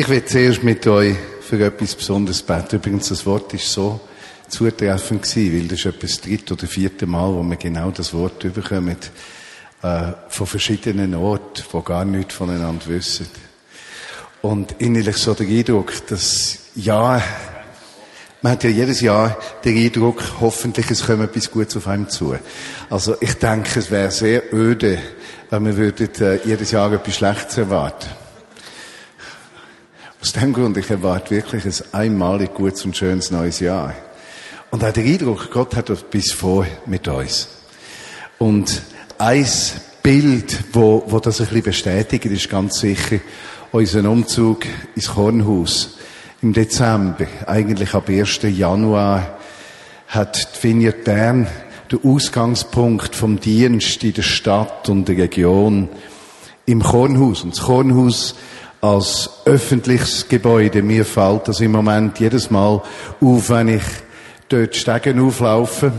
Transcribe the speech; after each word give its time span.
Ich 0.00 0.08
will 0.08 0.24
zuerst 0.24 0.62
mit 0.62 0.86
euch 0.86 1.14
für 1.42 1.62
etwas 1.62 1.94
Besonderes 1.94 2.40
beten. 2.40 2.76
Übrigens, 2.76 3.10
das 3.10 3.26
Wort 3.26 3.52
ist 3.52 3.70
so 3.70 4.00
zutreffend 4.48 5.24
gewesen, 5.24 5.54
weil 5.54 5.68
das 5.68 5.80
ist 5.80 5.84
etwa 5.84 5.98
das 6.00 6.20
dritte 6.22 6.54
oder 6.54 6.66
vierte 6.66 7.06
Mal, 7.06 7.28
wo 7.34 7.42
wir 7.42 7.56
genau 7.56 7.90
das 7.90 8.14
Wort 8.14 8.42
überkommen, 8.42 8.96
äh, 9.82 10.12
von 10.30 10.46
verschiedenen 10.46 11.14
Orten, 11.14 11.62
wo 11.70 11.82
gar 11.82 12.06
nichts 12.06 12.32
voneinander 12.32 12.86
wissen. 12.86 13.26
Und 14.40 14.76
innerlich 14.78 15.18
so 15.18 15.34
der 15.34 15.46
Eindruck, 15.46 15.92
dass, 16.06 16.60
ja, 16.76 17.22
man 18.40 18.52
hat 18.52 18.64
ja 18.64 18.70
jedes 18.70 19.02
Jahr 19.02 19.36
den 19.62 19.76
Eindruck, 19.76 20.22
hoffentlich 20.40 20.90
es 20.90 21.04
kommt 21.04 21.24
etwas 21.24 21.50
Gutes 21.50 21.76
auf 21.76 21.86
einem 21.86 22.08
zu. 22.08 22.34
Also 22.88 23.16
ich 23.20 23.34
denke, 23.34 23.78
es 23.78 23.90
wäre 23.90 24.10
sehr 24.10 24.54
öde, 24.54 24.98
wenn 25.50 25.66
wir 25.66 25.76
würden, 25.76 26.08
äh, 26.22 26.40
jedes 26.46 26.70
Jahr 26.70 26.90
etwas 26.90 27.16
Schlechtes 27.16 27.58
erwarten. 27.58 28.08
Aus 30.22 30.34
dem 30.34 30.52
Grund, 30.52 30.76
ich 30.76 30.90
erwarte 30.90 31.30
wirklich 31.30 31.64
ein 31.64 31.94
einmalig 31.94 32.52
gutes 32.52 32.84
und 32.84 32.94
schönes 32.94 33.30
neues 33.30 33.58
Jahr. 33.60 33.94
Und 34.70 34.84
auch 34.84 34.92
der 34.92 35.02
Eindruck, 35.02 35.50
Gott 35.50 35.74
hat 35.74 35.88
etwas 35.88 36.32
vor 36.32 36.66
mit 36.84 37.08
uns. 37.08 37.48
Und 38.36 38.82
ein 39.16 39.46
Bild, 40.02 40.62
wo, 40.74 41.04
wo 41.06 41.20
das 41.20 41.40
ein 41.40 41.46
bisschen 41.46 41.62
bestätigt, 41.62 42.26
ist 42.26 42.50
ganz 42.50 42.80
sicher 42.80 43.18
unser 43.72 44.10
Umzug 44.10 44.66
ins 44.94 45.08
Kornhaus 45.08 45.96
im 46.42 46.52
Dezember, 46.52 47.26
eigentlich 47.46 47.94
ab 47.94 48.10
1. 48.10 48.40
Januar, 48.42 49.38
hat 50.06 50.54
die 50.54 50.68
Vineyard 50.68 51.02
Bern 51.02 51.46
den 51.90 52.04
Ausgangspunkt 52.04 53.16
vom 53.16 53.40
Dienst 53.40 54.04
in 54.04 54.12
der 54.12 54.22
Stadt 54.22 54.86
und 54.90 55.08
der 55.08 55.16
Region 55.16 55.88
im 56.66 56.82
Kornhaus. 56.82 57.42
Und 57.42 57.56
das 57.56 57.64
Kornhaus 57.64 58.34
als 58.80 59.30
öffentliches 59.44 60.28
Gebäude, 60.28 60.82
mir 60.82 61.04
fällt 61.04 61.48
das 61.48 61.60
im 61.60 61.72
Moment 61.72 62.18
jedes 62.18 62.50
Mal 62.50 62.82
auf, 63.20 63.50
wenn 63.50 63.68
ich 63.68 63.82
dort 64.48 64.74
Stegen 64.74 65.20
auflaufe. 65.20 65.92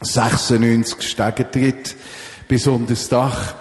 96 0.00 1.02
Stegen 1.02 1.50
tritt 1.50 1.96
bis 2.48 2.66
unter 2.66 2.94
das 2.94 3.08
Dach 3.08 3.54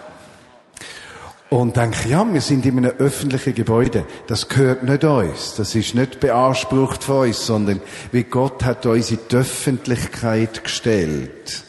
und 1.50 1.78
denke, 1.78 2.10
ja, 2.10 2.26
wir 2.34 2.42
sind 2.42 2.66
in 2.66 2.80
einem 2.80 2.98
öffentlichen 2.98 3.54
Gebäude. 3.54 4.06
Das 4.26 4.50
gehört 4.50 4.84
nicht 4.84 5.04
uns. 5.04 5.54
Das 5.56 5.76
ist 5.76 5.94
nicht 5.94 6.20
beansprucht 6.20 7.04
von 7.04 7.28
uns, 7.28 7.46
sondern 7.46 7.80
wie 8.12 8.24
Gott 8.24 8.64
hat 8.64 8.88
uns 8.88 9.12
in 9.12 9.20
die 9.30 9.36
Öffentlichkeit 9.36 10.64
gestellt, 10.64 11.64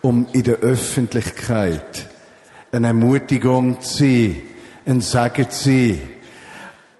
um 0.00 0.26
in 0.32 0.44
der 0.44 0.56
Öffentlichkeit 0.60 2.08
eine 2.72 2.88
Ermutigung 2.88 3.80
zu 3.82 3.98
sein, 3.98 4.36
ein 4.86 5.00
Sagen 5.00 5.46
sein, 5.50 6.00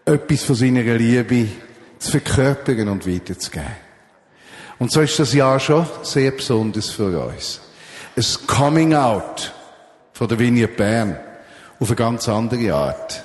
etwas 0.05 0.45
von 0.45 0.57
seiner 0.57 0.83
Liebe 0.83 1.49
zu 1.99 2.11
verkörpern 2.11 2.89
und 2.89 3.07
weiterzugeben. 3.07 3.87
Und 4.79 4.93
so 4.93 5.01
ist 5.01 5.19
das 5.19 5.33
Jahr 5.33 5.59
schon 5.59 5.87
sehr 6.03 6.33
besonders 6.33 6.91
für 6.91 7.27
uns. 7.27 7.61
Ein 8.17 8.47
Coming 8.47 8.95
Out 8.95 9.53
von 10.13 10.29
der 10.29 10.39
Vineyard 10.39 10.77
Bern 10.77 11.17
auf 11.79 11.89
eine 11.89 11.97
ganz 11.97 12.29
andere 12.29 12.75
Art 12.75 13.23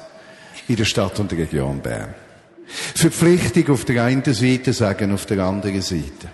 in 0.68 0.76
der 0.76 0.86
Stadt 0.86 1.20
und 1.20 1.32
der 1.32 1.40
Region 1.40 1.82
Bern. 1.82 2.14
Verpflichtung 2.96 3.74
auf 3.74 3.84
der 3.84 4.04
einen 4.04 4.24
Seite, 4.34 4.72
sagen 4.72 5.14
auf 5.14 5.26
der 5.26 5.40
anderen 5.40 5.82
Seite. 5.82 6.30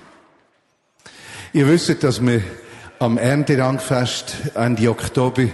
Ihr 1.53 1.67
wisst, 1.67 2.03
dass 2.03 2.23
wir 2.23 2.43
am 2.99 3.17
Erntedankfest 3.17 4.35
Ende 4.55 4.89
Oktober 4.89 5.45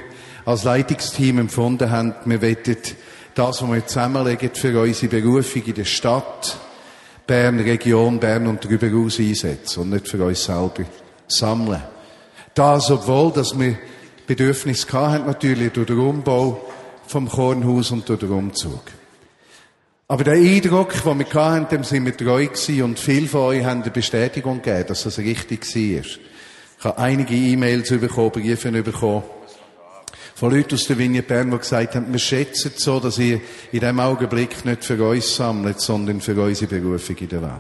als 0.45 0.63
Leitungsteam 0.63 1.39
empfunden 1.39 1.89
haben, 1.89 2.16
wir 2.25 2.41
wollen 2.41 2.58
das, 3.36 3.61
was 3.61 3.72
wir 3.72 3.86
zusammenlegen 3.86 4.52
für 4.53 4.80
unsere 4.80 5.22
Berufung 5.22 5.63
in 5.63 5.73
der 5.73 5.86
Stadt, 5.86 6.58
Bern, 7.25 7.59
Region, 7.59 8.19
Bern 8.19 8.47
und 8.47 8.64
darüber 8.64 8.88
hinaus 8.88 9.19
einsetzen 9.19 9.81
und 9.81 9.89
nicht 9.91 10.08
für 10.08 10.23
uns 10.23 10.43
selber 10.43 10.83
sammeln. 11.27 11.82
Das, 12.53 12.92
obwohl, 12.92 13.32
dass 13.32 13.58
wir 13.58 13.77
Bedürfnis 14.27 14.86
hatten, 14.92 15.26
natürlich 15.26 15.71
durch 15.71 15.87
den 15.87 15.99
Umbau 15.99 16.61
vom 17.08 17.27
Kornhaus 17.27 17.92
und 17.92 18.08
durch 18.08 18.20
den 18.20 18.32
Umzug. 18.32 18.82
Aber 20.08 20.23
der 20.23 20.33
Eindruck, 20.33 20.93
den 21.03 21.20
wir 21.20 21.33
hatten, 21.33 21.67
dem 21.70 21.83
sind 21.83 22.05
wir 22.05 22.15
treu 22.15 22.45
gewesen 22.45 22.83
und 22.83 22.99
viele 22.99 23.27
von 23.27 23.42
euch 23.42 23.64
haben 23.64 23.82
eine 23.82 23.92
Bestätigung 23.92 24.61
gegeben, 24.61 24.87
dass 24.89 25.03
das 25.03 25.17
richtig 25.17 25.65
war. 25.65 26.03
Ich 26.03 26.20
habe 26.83 26.98
einige 26.98 27.33
E-Mails 27.33 27.89
bekommen, 27.89 28.32
Briefe 28.32 28.71
bekommen, 28.71 29.23
von 30.36 30.52
Leuten 30.52 30.76
aus 30.76 30.86
der 30.86 30.98
Vigne 30.98 31.21
Bern, 31.21 31.52
die 31.52 31.58
gesagt 31.58 31.95
haben, 31.95 32.11
wir 32.11 32.20
schätzen 32.20 32.71
es 32.76 32.83
so, 32.83 32.99
dass 32.99 33.20
ihr 33.20 33.39
in 33.71 33.80
diesem 33.80 33.99
Augenblick 33.99 34.66
nicht 34.66 34.83
für 34.83 35.02
uns 35.08 35.36
sammelt, 35.36 35.80
sondern 35.80 36.21
für 36.21 36.39
unsere 36.42 36.80
Berufung 36.80 37.17
in 37.17 37.30
der 37.30 37.42
Welt. 37.42 37.52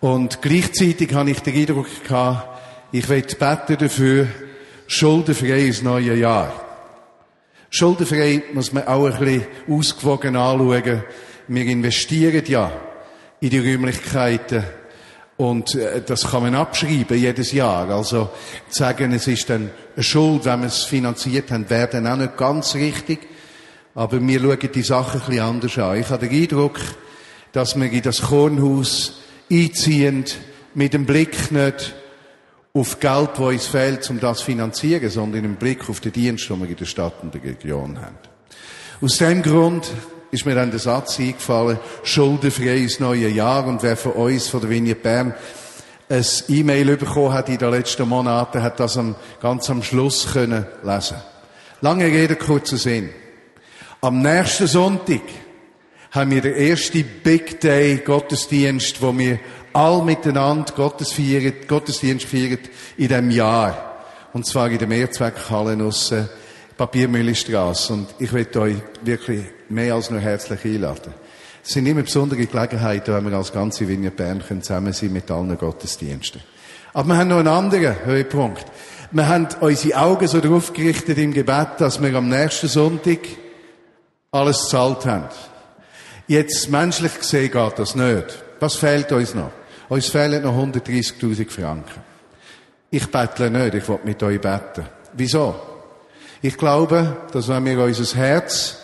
Und 0.00 0.42
gleichzeitig 0.42 1.12
habe 1.14 1.30
ich 1.30 1.40
den 1.40 1.56
Eindruck 1.56 1.86
gehabt, 2.02 2.60
ich 2.92 3.08
will 3.08 3.22
beten 3.22 3.76
dafür, 3.78 4.26
schuldenfrei 4.86 5.66
ins 5.66 5.82
neue 5.82 6.16
Jahr. 6.16 6.52
Schuldenfrei 7.68 8.42
muss 8.52 8.72
man 8.72 8.88
auch 8.88 9.06
ein 9.06 9.18
bisschen 9.18 9.46
ausgewogen 9.68 10.34
anschauen. 10.34 11.04
Wir 11.46 11.64
investieren 11.66 12.42
ja 12.46 12.72
in 13.40 13.50
die 13.50 13.58
Räumlichkeiten 13.58 14.64
und 15.40 15.74
äh, 15.74 16.02
das 16.04 16.30
kann 16.30 16.42
man 16.42 16.54
abschreiben 16.54 17.18
jedes 17.18 17.52
Jahr. 17.52 17.88
Also 17.88 18.28
sagen, 18.68 19.10
es 19.14 19.26
ist 19.26 19.48
dann 19.48 19.70
eine 19.94 20.02
Schuld, 20.02 20.44
wenn 20.44 20.60
wir 20.60 20.66
es 20.66 20.84
finanziert 20.84 21.50
haben, 21.50 21.70
wäre 21.70 21.88
dann 21.88 22.06
auch 22.06 22.16
nicht 22.16 22.36
ganz 22.36 22.74
richtig. 22.74 23.20
Aber 23.94 24.20
wir 24.20 24.40
schauen 24.40 24.70
die 24.74 24.82
Sache 24.82 25.16
ein 25.18 25.24
bisschen 25.24 25.42
anders 25.42 25.78
an. 25.78 25.98
Ich 25.98 26.10
habe 26.10 26.28
den 26.28 26.42
Eindruck, 26.42 26.78
dass 27.52 27.74
wir 27.74 27.90
in 27.90 28.02
das 28.02 28.20
Kornhaus 28.20 29.14
einziehen, 29.50 30.26
mit 30.74 30.92
dem 30.92 31.06
Blick 31.06 31.50
nicht 31.50 31.94
auf 32.74 33.00
Geld, 33.00 33.30
das 33.32 33.38
uns 33.38 33.66
fehlt, 33.66 34.10
um 34.10 34.20
das 34.20 34.40
zu 34.40 34.44
finanzieren, 34.44 35.08
sondern 35.08 35.46
im 35.46 35.56
Blick 35.56 35.88
auf 35.88 36.00
den 36.00 36.12
Dienst, 36.12 36.50
den 36.50 36.60
wir 36.60 36.68
in 36.68 36.76
der 36.76 36.84
Stadt 36.84 37.14
und 37.22 37.32
der 37.32 37.42
Region 37.42 37.98
haben. 37.98 38.18
Aus 39.00 39.16
dem 39.16 39.40
Grund 39.40 39.90
ist 40.30 40.46
mir 40.46 40.54
dann 40.54 40.70
der 40.70 40.80
Satz 40.80 41.18
eingefallen, 41.18 41.78
schuldenfrei 42.02 42.76
ins 42.76 43.00
neue 43.00 43.28
Jahr 43.28 43.66
und 43.66 43.82
wer 43.82 43.96
von 43.96 44.12
uns, 44.12 44.48
von 44.48 44.60
der 44.60 44.70
Vignette 44.70 45.00
Bern, 45.00 45.34
ein 46.08 46.26
E-Mail 46.48 46.96
bekommen 46.96 47.32
hat 47.32 47.48
in 47.48 47.58
den 47.58 47.70
letzten 47.70 48.08
Monaten, 48.08 48.62
hat 48.62 48.80
das 48.80 48.96
am, 48.96 49.14
ganz 49.40 49.70
am 49.70 49.82
Schluss 49.82 50.32
können 50.32 50.66
lesen. 50.82 51.16
Lange 51.80 52.06
Rede, 52.06 52.36
kurzer 52.36 52.76
Sinn. 52.76 53.10
Am 54.00 54.20
nächsten 54.20 54.66
Sonntag 54.66 55.22
haben 56.10 56.30
wir 56.32 56.40
den 56.40 56.54
ersten 56.54 57.04
Big 57.22 57.60
Day 57.60 57.98
Gottesdienst, 57.98 59.00
wo 59.00 59.16
wir 59.16 59.38
all 59.72 60.02
miteinander 60.02 60.72
Gottes 60.74 61.12
feiern, 61.12 61.52
Gottesdienst 61.68 62.26
feiern 62.26 62.58
in 62.96 63.08
diesem 63.08 63.30
Jahr. 63.30 64.04
Und 64.32 64.46
zwar 64.46 64.68
in 64.68 64.78
der 64.78 64.88
Mehrzweckhalle 64.88 65.82
aus 65.84 66.10
äh, 66.10 66.24
Papiermühlestrasse. 66.80 67.92
Und 67.92 68.06
ich 68.18 68.32
möchte 68.32 68.58
euch 68.58 68.76
wirklich 69.02 69.44
mehr 69.68 69.94
als 69.94 70.08
nur 70.08 70.20
herzlich 70.20 70.64
einladen. 70.64 71.12
Es 71.62 71.72
sind 71.72 71.84
immer 71.84 72.02
besondere 72.02 72.46
Gelegenheiten, 72.46 73.12
wenn 73.14 73.30
wir 73.30 73.36
als 73.36 73.52
ganze 73.52 73.86
Vignette 73.86 74.16
Bern 74.16 74.42
zusammen 74.62 74.94
sein 74.94 75.12
mit 75.12 75.30
allen 75.30 75.58
Gottesdiensten. 75.58 76.40
Aber 76.94 77.08
wir 77.08 77.18
haben 77.18 77.28
noch 77.28 77.40
einen 77.40 77.48
anderen 77.48 78.02
Höhepunkt. 78.06 78.64
Wir 79.10 79.28
haben 79.28 79.48
unsere 79.60 79.98
Augen 80.00 80.26
so 80.26 80.40
darauf 80.40 80.72
gerichtet 80.72 81.18
im 81.18 81.34
Gebet, 81.34 81.68
dass 81.76 82.00
wir 82.00 82.14
am 82.14 82.30
nächsten 82.30 82.68
Sonntag 82.68 83.18
alles 84.30 84.70
zahlt 84.70 85.04
haben. 85.04 85.28
Jetzt 86.28 86.70
menschlich 86.70 87.18
gesehen 87.18 87.50
geht 87.50 87.78
das 87.78 87.94
nicht. 87.94 88.42
Was 88.58 88.76
fehlt 88.76 89.12
uns 89.12 89.34
noch? 89.34 89.50
Uns 89.90 90.06
fehlen 90.06 90.42
noch 90.42 90.56
130.000 90.56 91.50
Franken. 91.50 92.00
Ich 92.90 93.06
bettle 93.10 93.50
nicht, 93.50 93.74
ich 93.74 93.86
will 93.86 93.98
mit 94.02 94.22
euch 94.22 94.40
beten. 94.40 94.86
Wieso? 95.12 95.69
Ich 96.42 96.56
glaube, 96.56 97.18
dass 97.32 97.48
wenn 97.48 97.66
wir 97.66 97.78
unser 97.84 98.16
Herz 98.16 98.78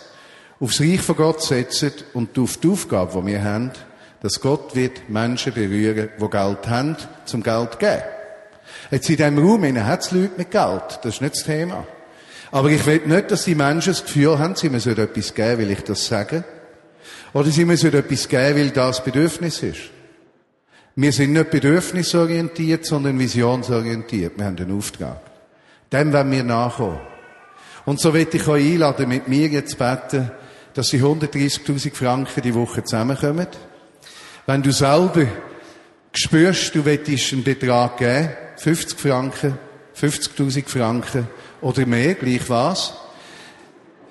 aufs 0.59 0.79
Reich 0.79 1.01
von 1.01 1.15
Gott 1.15 1.41
setzen 1.41 1.91
und 2.13 2.37
auf 2.37 2.57
die 2.57 2.69
Aufgabe, 2.69 3.19
die 3.19 3.27
wir 3.27 3.43
haben, 3.43 3.71
dass 4.21 4.39
Gott 4.41 4.75
wird 4.75 5.09
Menschen 5.09 5.53
berühren, 5.53 6.09
die 6.19 6.29
Geld 6.29 6.67
haben, 6.67 6.97
zum 7.25 7.41
Geld 7.41 7.73
zu 7.73 7.77
geben. 7.79 8.03
Jetzt 8.91 9.09
in 9.09 9.17
diesem 9.17 9.39
Raum 9.39 9.63
hat 9.83 10.01
es 10.01 10.11
Leute 10.11 10.33
mit 10.37 10.51
Geld. 10.51 10.99
Das 11.01 11.15
ist 11.15 11.21
nicht 11.21 11.35
das 11.35 11.43
Thema. 11.43 11.87
Aber 12.51 12.69
ich 12.69 12.85
will 12.85 13.01
nicht, 13.05 13.31
dass 13.31 13.45
die 13.45 13.55
Menschen 13.55 13.93
das 13.93 14.05
Gefühl 14.05 14.37
haben, 14.37 14.55
sie 14.55 14.69
müssen 14.69 14.97
etwas 14.97 15.33
geben, 15.33 15.57
will 15.57 15.71
ich 15.71 15.81
das 15.81 16.05
sage. 16.05 16.43
Oder 17.33 17.49
sie 17.49 17.65
müssen 17.65 17.93
etwas 17.93 18.27
geben, 18.27 18.55
weil 18.55 18.69
das 18.69 19.03
Bedürfnis 19.03 19.63
ist. 19.63 19.81
Wir 20.95 21.11
sind 21.11 21.33
nicht 21.33 21.49
bedürfnisorientiert, 21.49 22.85
sondern 22.85 23.19
visionsorientiert. 23.19 24.37
Wir 24.37 24.45
haben 24.45 24.57
einen 24.57 24.77
Auftrag. 24.77 25.21
Dem 25.91 26.13
werden 26.13 26.31
wir 26.31 26.43
nachkommen. 26.43 26.99
Und 27.87 28.01
so 28.01 28.13
will 28.13 28.27
ich 28.29 28.47
euch 28.49 28.73
einladen, 28.73 29.07
mit 29.07 29.29
mir 29.29 29.47
jetzt 29.47 29.77
beten, 29.77 30.29
dass 30.73 30.89
die 30.89 31.01
130.000 31.01 31.95
Franken 31.95 32.41
die 32.41 32.53
Woche 32.53 32.83
zusammenkommen. 32.83 33.47
Wenn 34.45 34.61
du 34.61 34.73
selber 34.73 35.25
spürst, 36.11 36.75
du 36.75 36.83
willst 36.83 37.31
einen 37.31 37.45
Betrag 37.45 37.95
geben, 37.95 38.29
50 38.57 38.99
Franken, 38.99 39.57
50.000 39.97 40.67
Franken 40.67 41.29
oder 41.61 41.85
mehr, 41.85 42.15
gleich 42.15 42.49
was, 42.49 42.93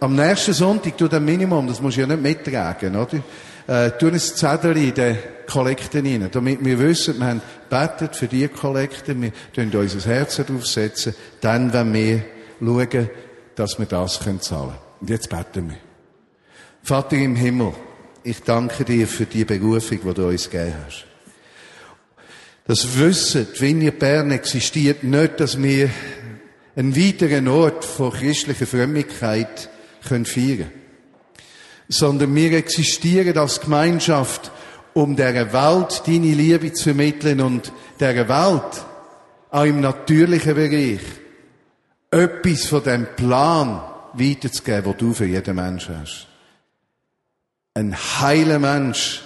am 0.00 0.16
nächsten 0.16 0.54
Sonntag, 0.54 0.96
tu 0.96 1.06
das 1.06 1.20
Minimum, 1.20 1.66
das 1.66 1.82
musst 1.82 1.98
du 1.98 2.00
ja 2.00 2.06
nicht 2.06 2.22
mittragen, 2.22 2.96
oder? 2.96 3.22
Äh, 3.66 3.90
tu 3.98 4.06
ein 4.06 4.18
Zettel 4.18 4.74
in 4.78 4.94
den 4.94 5.18
Kollekten 5.46 6.06
rein, 6.06 6.30
damit 6.32 6.64
wir 6.64 6.78
wissen, 6.78 7.18
wir 7.18 7.26
haben 7.26 7.42
betet 7.68 8.16
für 8.16 8.26
die 8.26 8.48
Kollekte, 8.48 9.20
wir 9.20 9.32
tun 9.54 9.70
unser 9.74 10.10
Herz 10.10 10.36
draufsetzen, 10.36 11.14
dann, 11.42 11.74
wenn 11.74 11.92
wir 11.92 12.24
schauen, 12.58 13.10
dass 13.56 13.78
wir 13.78 13.86
das 13.86 14.20
können 14.20 14.40
zahlen 14.40 14.68
können. 14.68 14.80
Und 15.00 15.10
jetzt 15.10 15.28
beten 15.28 15.70
wir. 15.70 15.78
Vater 16.82 17.16
im 17.16 17.34
Himmel, 17.34 17.72
ich 18.22 18.42
danke 18.42 18.84
dir 18.84 19.08
für 19.08 19.26
die 19.26 19.44
Berufung, 19.44 20.00
die 20.04 20.14
du 20.14 20.28
uns 20.28 20.48
gegeben 20.48 20.74
hast. 20.86 21.04
Das 22.66 22.98
Wissen, 22.98 23.46
wenn 23.58 23.82
ihr 23.82 23.96
Bern 23.96 24.30
existiert, 24.30 25.02
nicht, 25.04 25.40
dass 25.40 25.60
wir 25.60 25.90
einen 26.76 26.96
weiteren 26.96 27.48
Ort 27.48 27.84
von 27.84 28.12
christlicher 28.12 28.66
Frömmigkeit 28.66 29.68
können 30.06 30.26
feiern 30.26 30.70
sondern 31.88 32.34
wir 32.34 32.52
existieren 32.52 33.38
als 33.38 33.60
Gemeinschaft, 33.60 34.50
um 34.94 35.14
der 35.14 35.52
Welt 35.52 36.02
deine 36.06 36.34
Liebe 36.34 36.72
zu 36.72 36.84
vermitteln 36.84 37.40
und 37.40 37.72
der 38.00 38.28
Welt 38.28 38.84
auch 39.50 39.64
im 39.64 39.80
natürlichen 39.80 40.54
Bereich 40.54 41.00
etwas 42.16 42.66
von 42.66 42.82
dem 42.82 43.06
Plan 43.16 43.82
weiterzugeben, 44.14 44.92
den 44.92 44.98
du 44.98 45.14
für 45.14 45.26
jeden 45.26 45.56
Menschen 45.56 46.00
hast. 46.00 46.26
Ein 47.74 47.94
heiler 47.94 48.58
Mensch 48.58 49.22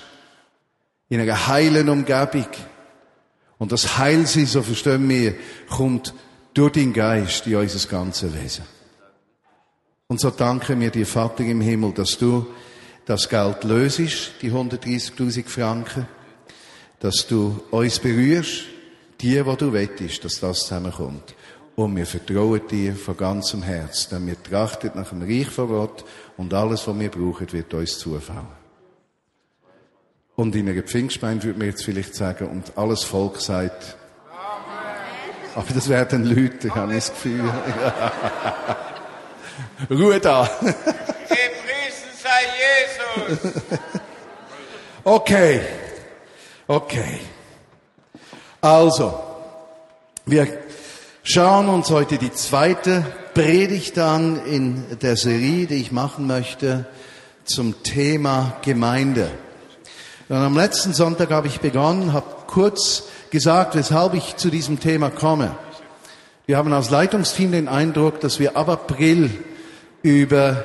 in 1.08 1.20
einer 1.20 1.46
heilen 1.46 1.88
Umgebung. 1.88 2.46
Und 3.58 3.72
das 3.72 3.98
Heilsein, 3.98 4.46
so 4.46 4.62
verstehen 4.62 5.08
wir, 5.08 5.34
kommt 5.68 6.14
durch 6.54 6.72
den 6.72 6.92
Geist 6.92 7.46
in 7.46 7.56
unser 7.56 7.88
ganzes 7.88 8.32
Wesen. 8.34 8.64
Und 10.08 10.20
so 10.20 10.30
danken 10.30 10.80
wir 10.80 10.90
dir, 10.90 11.06
Vater 11.06 11.44
im 11.44 11.60
Himmel, 11.60 11.92
dass 11.92 12.18
du 12.18 12.46
das 13.04 13.28
Geld 13.28 13.64
löst, 13.64 13.98
die 14.42 14.50
130.000 14.50 15.48
Franken, 15.48 16.06
dass 17.00 17.26
du 17.26 17.62
uns 17.70 17.98
berührst, 17.98 18.64
die, 19.20 19.44
wo 19.44 19.54
du 19.54 19.72
wettest, 19.72 20.24
dass 20.24 20.40
das 20.40 20.60
zusammenkommt. 20.60 21.34
Und 21.80 21.96
wir 21.96 22.04
vertrauen 22.04 22.60
dir 22.68 22.94
von 22.94 23.16
ganzem 23.16 23.62
Herz, 23.62 24.06
denn 24.10 24.26
wir 24.26 24.42
trachten 24.42 24.90
nach 24.96 25.08
dem 25.08 25.22
Reich 25.22 25.48
von 25.48 25.66
Gott 25.66 26.04
und 26.36 26.52
alles, 26.52 26.86
was 26.86 26.98
wir 26.98 27.10
brauchen, 27.10 27.50
wird 27.50 27.72
uns 27.72 27.98
zufallen. 27.98 28.48
Und 30.36 30.54
in 30.56 30.68
einer 30.68 30.82
Pfingstgemeinde 30.82 31.44
würde 31.44 31.58
man 31.58 31.68
jetzt 31.68 31.82
vielleicht 31.82 32.14
sagen, 32.14 32.48
und 32.48 32.76
alles 32.76 33.04
Volk 33.04 33.40
sagt, 33.40 33.96
Amen. 34.30 35.54
aber 35.54 35.72
das 35.72 35.88
werden 35.88 36.26
Leute, 36.26 36.68
ich 36.68 36.74
habe 36.74 36.92
das 36.92 37.12
Gefühl. 37.12 37.50
Ruhe 39.90 40.20
da. 40.20 40.50
Gepriesen 40.60 42.10
sei 42.22 42.42
Jesus. 43.30 43.52
Okay. 45.02 45.62
Okay. 46.66 47.20
Also, 48.60 49.18
wir 50.26 50.69
schauen 51.22 51.68
uns 51.68 51.90
heute 51.90 52.18
die 52.18 52.32
zweite 52.32 53.04
Predigt 53.34 53.98
an 53.98 54.44
in 54.46 54.84
der 55.00 55.16
Serie, 55.16 55.66
die 55.66 55.76
ich 55.76 55.92
machen 55.92 56.26
möchte 56.26 56.86
zum 57.44 57.82
Thema 57.82 58.56
Gemeinde. 58.62 59.30
Und 60.28 60.36
am 60.36 60.56
letzten 60.56 60.92
Sonntag 60.92 61.30
habe 61.30 61.48
ich 61.48 61.60
begonnen, 61.60 62.12
habe 62.12 62.26
kurz 62.46 63.04
gesagt, 63.30 63.74
weshalb 63.74 64.14
ich 64.14 64.36
zu 64.36 64.50
diesem 64.50 64.80
Thema 64.80 65.10
komme. 65.10 65.56
Wir 66.46 66.56
haben 66.56 66.72
als 66.72 66.90
Leitungsteam 66.90 67.52
den 67.52 67.68
Eindruck, 67.68 68.20
dass 68.20 68.40
wir 68.40 68.56
ab 68.56 68.68
April 68.68 69.30
über 70.02 70.64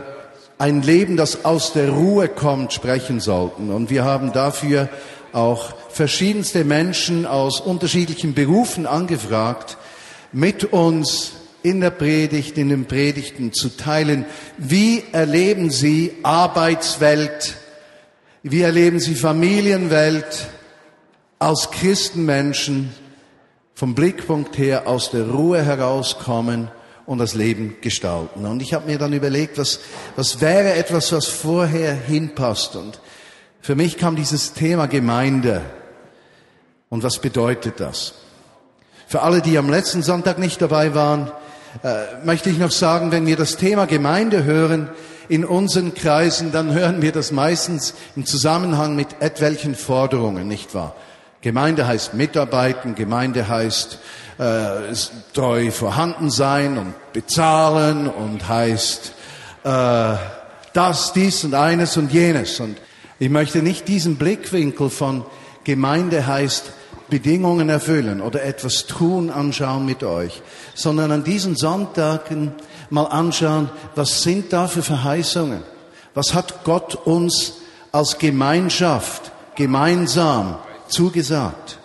ein 0.58 0.82
Leben, 0.82 1.18
das 1.18 1.46
aus 1.46 1.74
der 1.74 1.90
Ruhe 1.90 2.30
kommt, 2.30 2.74
sprechen 2.74 3.20
sollten. 3.20 3.72
Und 3.72 3.90
wir 3.90 4.06
haben 4.06 4.32
dafür 4.32 4.90
auch 5.34 5.74
verschiedenste 5.90 6.64
Menschen 6.64 7.26
aus 7.26 7.60
unterschiedlichen 7.60 8.34
Berufen 8.34 8.86
angefragt, 8.86 9.78
mit 10.36 10.66
uns 10.66 11.32
in 11.64 11.80
der 11.80 11.92
Predigt, 11.92 12.58
in 12.58 12.68
den 12.68 12.88
Predigten 12.88 13.54
zu 13.54 13.70
teilen, 13.70 14.26
wie 14.58 15.02
erleben 15.14 15.70
Sie 15.70 16.12
Arbeitswelt, 16.24 17.56
wie 18.44 18.62
erleben 18.62 19.00
Sie 19.00 19.16
Familienwelt 19.16 20.50
als 21.40 21.72
Christenmenschen 21.72 22.94
vom 23.76 23.96
Blickpunkt 23.96 24.58
her 24.58 24.88
aus 24.88 25.10
der 25.10 25.30
Ruhe 25.30 25.64
herauskommen 25.64 26.68
und 27.06 27.20
das 27.20 27.34
Leben 27.34 27.78
gestalten. 27.80 28.46
Und 28.46 28.62
ich 28.62 28.74
habe 28.74 28.88
mir 28.88 28.98
dann 28.98 29.14
überlegt, 29.14 29.58
was, 29.58 29.80
was 30.18 30.42
wäre 30.42 30.74
etwas, 30.74 31.14
was 31.14 31.28
vorher 31.28 31.96
hinpasst. 31.96 32.76
Und 32.76 33.00
für 33.62 33.76
mich 33.76 33.98
kam 33.98 34.18
dieses 34.18 34.52
Thema 34.52 34.88
Gemeinde. 34.88 35.62
Und 36.90 37.04
was 37.04 37.20
bedeutet 37.20 37.80
das? 37.80 38.25
Für 39.08 39.22
alle, 39.22 39.42
die 39.42 39.58
am 39.58 39.70
letzten 39.70 40.02
Sonntag 40.02 40.40
nicht 40.40 40.62
dabei 40.62 40.96
waren, 40.96 41.32
äh, 41.84 42.26
möchte 42.26 42.50
ich 42.50 42.58
noch 42.58 42.72
sagen, 42.72 43.12
wenn 43.12 43.26
wir 43.28 43.36
das 43.36 43.58
Thema 43.58 43.86
Gemeinde 43.86 44.44
hören 44.44 44.90
in 45.28 45.46
unseren 45.46 45.94
Kreisen, 45.94 46.52
dann 46.52 46.74
hören 46.74 47.02
wir 47.02 47.12
das 47.12 47.32
meistens 47.32 47.94
im 48.16 48.26
Zusammenhang 48.26 48.96
mit 48.96 49.22
etwelchen 49.22 49.76
Forderungen, 49.76 50.48
nicht 50.48 50.74
wahr? 50.74 50.96
Gemeinde 51.42 51.86
heißt 51.86 52.16
mitarbeiten, 52.16 52.96
Gemeinde 52.96 53.48
heißt 53.48 54.00
äh, 54.40 54.94
treu 55.34 55.70
vorhanden 55.70 56.32
sein 56.32 56.78
und 56.78 56.94
bezahlen 57.14 58.08
und 58.08 58.48
heißt 58.50 59.14
äh, 59.64 60.16
das, 60.74 61.14
dies 61.14 61.44
und 61.44 61.54
eines 61.54 61.98
und 61.98 62.12
jenes. 62.12 62.60
Und 62.60 62.78
ich 63.20 63.30
möchte 63.30 63.62
nicht 63.62 63.88
diesen 63.88 64.16
Blickwinkel 64.16 64.90
von 64.90 65.24
Gemeinde 65.64 66.26
heißt 66.26 66.72
Bedingungen 67.10 67.70
erfüllen 67.70 68.22
oder 68.22 68.44
etwas 68.44 68.88
tun 68.88 69.30
anschauen 69.30 69.86
mit 69.86 70.04
euch, 70.04 70.42
sondern 70.74 71.12
an 71.12 71.24
diesen 71.24 71.56
Sonntagen 71.56 72.54
mal 72.90 73.06
anschauen, 73.06 73.70
was 73.96 74.24
sind 74.24 74.52
da 74.54 74.68
für 74.68 74.82
Verheißungen? 74.82 75.64
Was 76.14 76.34
hat 76.34 76.64
Gott 76.64 76.96
uns 76.96 77.54
als 77.92 78.18
Gemeinschaft 78.18 79.32
gemeinsam 79.56 80.58
zugesagt? 80.88 81.78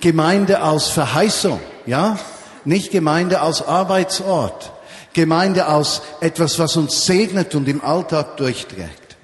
Gemeinde 0.00 0.60
als 0.60 0.88
Verheißung, 0.88 1.60
ja? 1.86 2.18
Nicht 2.64 2.90
Gemeinde 2.90 3.40
als 3.40 3.66
Arbeitsort. 3.66 4.72
Gemeinde 5.12 5.66
als 5.66 6.02
etwas, 6.20 6.58
was 6.58 6.76
uns 6.76 7.06
segnet 7.06 7.54
und 7.54 7.68
im 7.68 7.84
Alltag 7.84 8.36
durchträgt. 8.36 9.16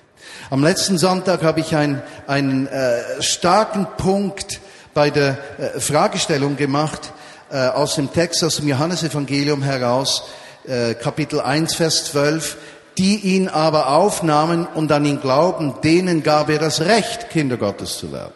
Am 0.51 0.63
letzten 0.63 0.99
Sonntag 0.99 1.43
habe 1.43 1.61
ich 1.61 1.75
einen, 1.75 2.03
einen 2.27 2.67
äh, 2.67 3.23
starken 3.23 3.87
Punkt 3.97 4.61
bei 5.01 5.09
der 5.09 5.39
äh, 5.57 5.81
Fragestellung 5.81 6.59
gemacht 6.59 7.15
äh, 7.51 7.57
aus 7.69 7.95
dem 7.95 8.13
Text 8.13 8.45
aus 8.45 8.57
dem 8.57 8.69
Johannesevangelium 8.69 9.63
heraus, 9.63 10.25
äh, 10.67 10.93
Kapitel 10.93 11.41
1, 11.41 11.75
Vers 11.75 12.05
12. 12.05 12.59
Die 12.99 13.17
ihn 13.17 13.49
aber 13.49 13.89
aufnahmen 13.93 14.67
und 14.67 14.93
an 14.93 15.07
ihn 15.07 15.23
glauben, 15.23 15.73
denen 15.83 16.23
gab 16.23 16.51
er 16.51 16.59
das 16.59 16.83
Recht, 16.83 17.31
Kinder 17.31 17.57
Gottes 17.57 17.97
zu 17.97 18.13
werden. 18.13 18.35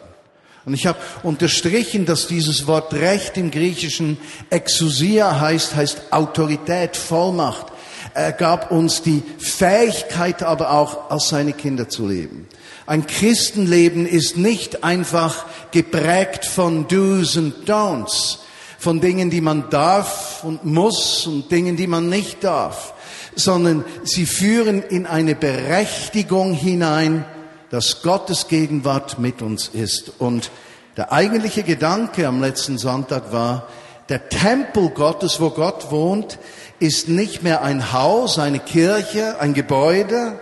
Und 0.65 0.73
ich 0.73 0.87
habe 0.87 0.97
unterstrichen, 1.21 2.07
dass 2.07 2.25
dieses 2.25 2.65
Wort 2.65 2.95
Recht 2.95 3.37
im 3.37 3.51
Griechischen 3.51 4.17
Exousia 4.49 5.39
heißt, 5.39 5.75
heißt 5.75 6.01
Autorität, 6.09 6.97
Vollmacht. 6.97 7.67
Er 8.15 8.31
gab 8.31 8.71
uns 8.71 9.03
die 9.03 9.21
Fähigkeit 9.37 10.41
aber 10.41 10.71
auch, 10.71 11.11
als 11.11 11.29
seine 11.29 11.53
Kinder 11.53 11.87
zu 11.89 12.07
leben. 12.07 12.47
Ein 12.87 13.07
Christenleben 13.07 14.05
ist 14.05 14.37
nicht 14.37 14.83
einfach 14.83 15.45
geprägt 15.71 16.45
von 16.45 16.87
Do's 16.87 17.35
und 17.35 17.67
Don'ts, 17.67 18.37
von 18.77 19.01
Dingen, 19.01 19.31
die 19.31 19.41
man 19.41 19.69
darf 19.71 20.43
und 20.43 20.65
muss 20.65 21.25
und 21.25 21.51
Dingen, 21.51 21.75
die 21.75 21.87
man 21.87 22.09
nicht 22.09 22.43
darf, 22.43 22.93
sondern 23.35 23.83
sie 24.03 24.27
führen 24.27 24.83
in 24.83 25.07
eine 25.07 25.33
Berechtigung 25.33 26.53
hinein, 26.53 27.25
dass 27.71 28.03
Gottes 28.03 28.47
Gegenwart 28.47 29.17
mit 29.17 29.41
uns 29.41 29.67
ist. 29.67 30.11
Und 30.19 30.51
der 30.95 31.11
eigentliche 31.11 31.63
Gedanke 31.63 32.27
am 32.27 32.39
letzten 32.39 32.77
Sonntag 32.77 33.33
war, 33.33 33.67
der 34.09 34.29
Tempel 34.29 34.89
Gottes, 34.89 35.41
wo 35.41 35.49
Gott 35.49 35.89
wohnt, 35.89 36.37
ist 36.79 37.09
nicht 37.09 37.41
mehr 37.41 37.63
ein 37.63 37.91
Haus, 37.91 38.37
eine 38.37 38.59
Kirche, 38.59 39.39
ein 39.39 39.55
Gebäude. 39.55 40.39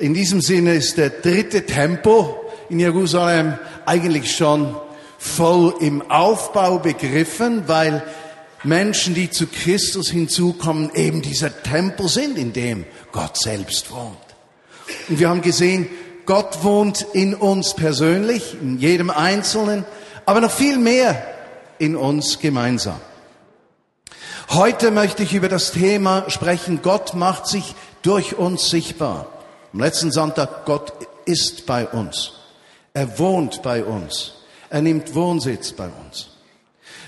In 0.00 0.14
diesem 0.14 0.40
Sinne 0.40 0.76
ist 0.76 0.96
der 0.96 1.10
dritte 1.10 1.66
Tempel 1.66 2.34
in 2.70 2.80
Jerusalem 2.80 3.58
eigentlich 3.84 4.34
schon 4.34 4.74
voll 5.18 5.74
im 5.80 6.10
Aufbau 6.10 6.78
begriffen, 6.78 7.64
weil 7.66 8.02
Menschen, 8.64 9.14
die 9.14 9.28
zu 9.28 9.46
Christus 9.46 10.08
hinzukommen, 10.08 10.90
eben 10.94 11.20
dieser 11.20 11.62
Tempel 11.62 12.08
sind, 12.08 12.38
in 12.38 12.54
dem 12.54 12.86
Gott 13.12 13.36
selbst 13.36 13.90
wohnt. 13.90 14.16
Und 15.10 15.20
wir 15.20 15.28
haben 15.28 15.42
gesehen, 15.42 15.86
Gott 16.24 16.64
wohnt 16.64 17.06
in 17.12 17.34
uns 17.34 17.74
persönlich, 17.74 18.56
in 18.58 18.78
jedem 18.78 19.10
Einzelnen, 19.10 19.84
aber 20.24 20.40
noch 20.40 20.50
viel 20.50 20.78
mehr 20.78 21.22
in 21.78 21.94
uns 21.94 22.38
gemeinsam. 22.38 23.00
Heute 24.48 24.92
möchte 24.92 25.22
ich 25.24 25.34
über 25.34 25.50
das 25.50 25.72
Thema 25.72 26.24
sprechen, 26.30 26.80
Gott 26.82 27.12
macht 27.12 27.46
sich 27.46 27.74
durch 28.00 28.38
uns 28.38 28.70
sichtbar. 28.70 29.26
Am 29.72 29.78
letzten 29.78 30.10
Sonntag, 30.10 30.64
Gott 30.64 30.92
ist 31.26 31.64
bei 31.64 31.86
uns. 31.86 32.32
Er 32.92 33.20
wohnt 33.20 33.62
bei 33.62 33.84
uns. 33.84 34.32
Er 34.68 34.82
nimmt 34.82 35.14
Wohnsitz 35.14 35.72
bei 35.72 35.88
uns. 36.04 36.30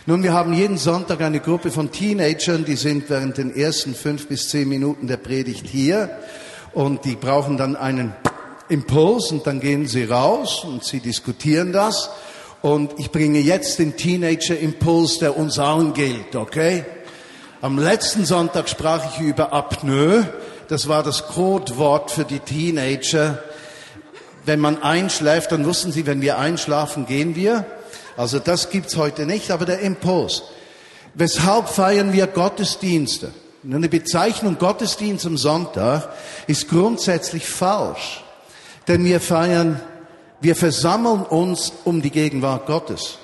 Nun, 0.07 0.23
wir 0.23 0.33
haben 0.33 0.53
jeden 0.53 0.79
Sonntag 0.79 1.21
eine 1.23 1.41
Gruppe 1.41 1.73
von 1.73 1.91
Teenagern, 1.91 2.65
die 2.65 2.77
sind 2.77 3.11
während 3.11 3.39
den 3.39 3.55
ersten 3.55 3.97
fünf 3.97 4.29
bis 4.29 4.49
zehn 4.49 4.69
Minuten 4.69 5.09
der 5.09 5.17
Predigt 5.17 5.67
hier 5.67 6.09
und 6.73 7.05
die 7.05 7.17
brauchen 7.17 7.57
dann 7.57 7.75
einen 7.75 8.15
Impuls 8.69 9.33
und 9.33 9.45
dann 9.45 9.59
gehen 9.59 9.89
sie 9.89 10.05
raus 10.05 10.63
und 10.65 10.85
sie 10.85 11.01
diskutieren 11.01 11.73
das 11.73 12.11
und 12.63 12.95
ich 12.99 13.11
bringe 13.11 13.41
jetzt 13.41 13.81
den 13.81 13.97
Teenager-Impuls, 13.97 15.19
der 15.19 15.37
uns 15.37 15.59
allen 15.59 15.95
gilt, 15.95 16.37
okay? 16.37 16.85
Am 17.61 17.79
letzten 17.79 18.25
Sonntag 18.25 18.69
sprach 18.69 19.15
ich 19.15 19.21
über 19.21 19.53
Apnoe. 19.53 20.29
Das 20.69 20.89
war 20.89 21.03
das 21.03 21.27
Codewort 21.29 22.11
für 22.11 22.25
die 22.25 22.39
Teenager. 22.39 23.43
Wenn 24.45 24.61
man 24.61 24.83
einschläft, 24.83 25.53
dann 25.53 25.65
wussten 25.65 25.93
sie, 25.93 26.07
wenn 26.07 26.21
wir 26.21 26.39
einschlafen, 26.39 27.07
gehen 27.07 27.37
wir. 27.37 27.65
Also 28.17 28.39
das 28.39 28.71
gibt's 28.71 28.97
heute 28.97 29.27
nicht, 29.27 29.51
aber 29.51 29.65
der 29.65 29.81
Impuls. 29.81 30.43
Weshalb 31.15 31.69
feiern 31.69 32.13
wir 32.13 32.27
Gottesdienste? 32.27 33.33
Eine 33.65 33.89
Bezeichnung 33.89 34.59
Gottesdienst 34.59 35.27
am 35.27 35.37
Sonntag 35.37 36.09
ist 36.47 36.69
grundsätzlich 36.69 37.47
falsch, 37.47 38.25
denn 38.89 39.05
wir 39.05 39.21
feiern, 39.21 39.81
wir 40.41 40.57
versammeln 40.57 41.23
uns 41.23 41.73
um 41.85 42.03
die 42.03 42.11
Gegenwart 42.11 42.67
Gottes. 42.67 43.19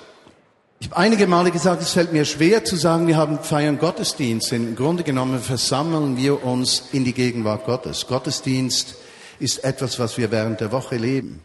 Ich 0.79 0.87
habe 0.87 0.97
einige 0.97 1.27
Male 1.27 1.51
gesagt, 1.51 1.81
es 1.81 1.91
fällt 1.91 2.13
mir 2.13 2.25
schwer 2.25 2.63
zu 2.63 2.75
sagen, 2.75 3.07
wir 3.07 3.17
haben 3.17 3.39
feiern 3.39 3.79
Gottesdienst. 3.79 4.53
Im 4.53 4.75
Grunde 4.75 5.03
genommen 5.03 5.39
versammeln 5.39 6.15
wir 6.15 6.43
uns 6.43 6.83
in 6.93 7.03
die 7.03 7.13
Gegenwart 7.13 7.65
Gottes. 7.65 8.07
Gottesdienst 8.07 8.95
ist 9.39 9.63
etwas, 9.63 9.99
was 9.99 10.17
wir 10.17 10.31
während 10.31 10.61
der 10.61 10.71
Woche 10.71 10.95
leben 10.95 11.43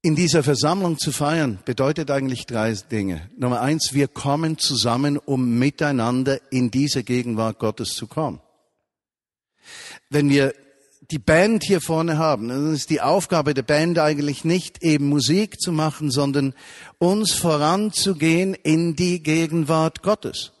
in 0.00 0.14
dieser 0.14 0.42
Versammlung 0.42 0.98
zu 0.98 1.12
feiern, 1.12 1.58
bedeutet 1.64 2.10
eigentlich 2.10 2.46
drei 2.46 2.72
Dinge. 2.72 3.28
Nummer 3.36 3.60
eins, 3.60 3.94
wir 3.94 4.08
kommen 4.08 4.56
zusammen, 4.58 5.18
um 5.18 5.58
miteinander 5.58 6.40
in 6.50 6.70
diese 6.70 7.02
Gegenwart 7.02 7.58
Gottes 7.58 7.90
zu 7.90 8.06
kommen. 8.06 8.40
Wenn 10.08 10.30
wir 10.30 10.54
die 11.10 11.18
Band 11.18 11.64
hier 11.64 11.80
vorne 11.80 12.18
haben, 12.18 12.48
dann 12.48 12.74
ist 12.74 12.90
die 12.90 13.00
Aufgabe 13.00 13.54
der 13.54 13.62
Band 13.62 13.98
eigentlich 13.98 14.44
nicht 14.44 14.82
eben 14.82 15.08
Musik 15.08 15.58
zu 15.60 15.72
machen, 15.72 16.10
sondern 16.10 16.54
uns 16.98 17.32
voranzugehen 17.32 18.54
in 18.54 18.94
die 18.94 19.22
Gegenwart 19.22 20.02
Gottes. 20.02 20.52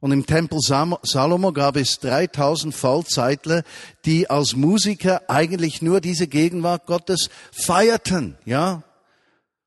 Und 0.00 0.12
im 0.12 0.26
Tempel 0.26 0.60
Salomo 0.60 1.52
gab 1.52 1.76
es 1.76 1.98
3000 1.98 2.74
Vollzeitler, 2.74 3.64
die 4.04 4.30
als 4.30 4.54
Musiker 4.54 5.22
eigentlich 5.28 5.82
nur 5.82 6.00
diese 6.00 6.28
Gegenwart 6.28 6.86
Gottes 6.86 7.30
feierten, 7.50 8.36
ja? 8.44 8.84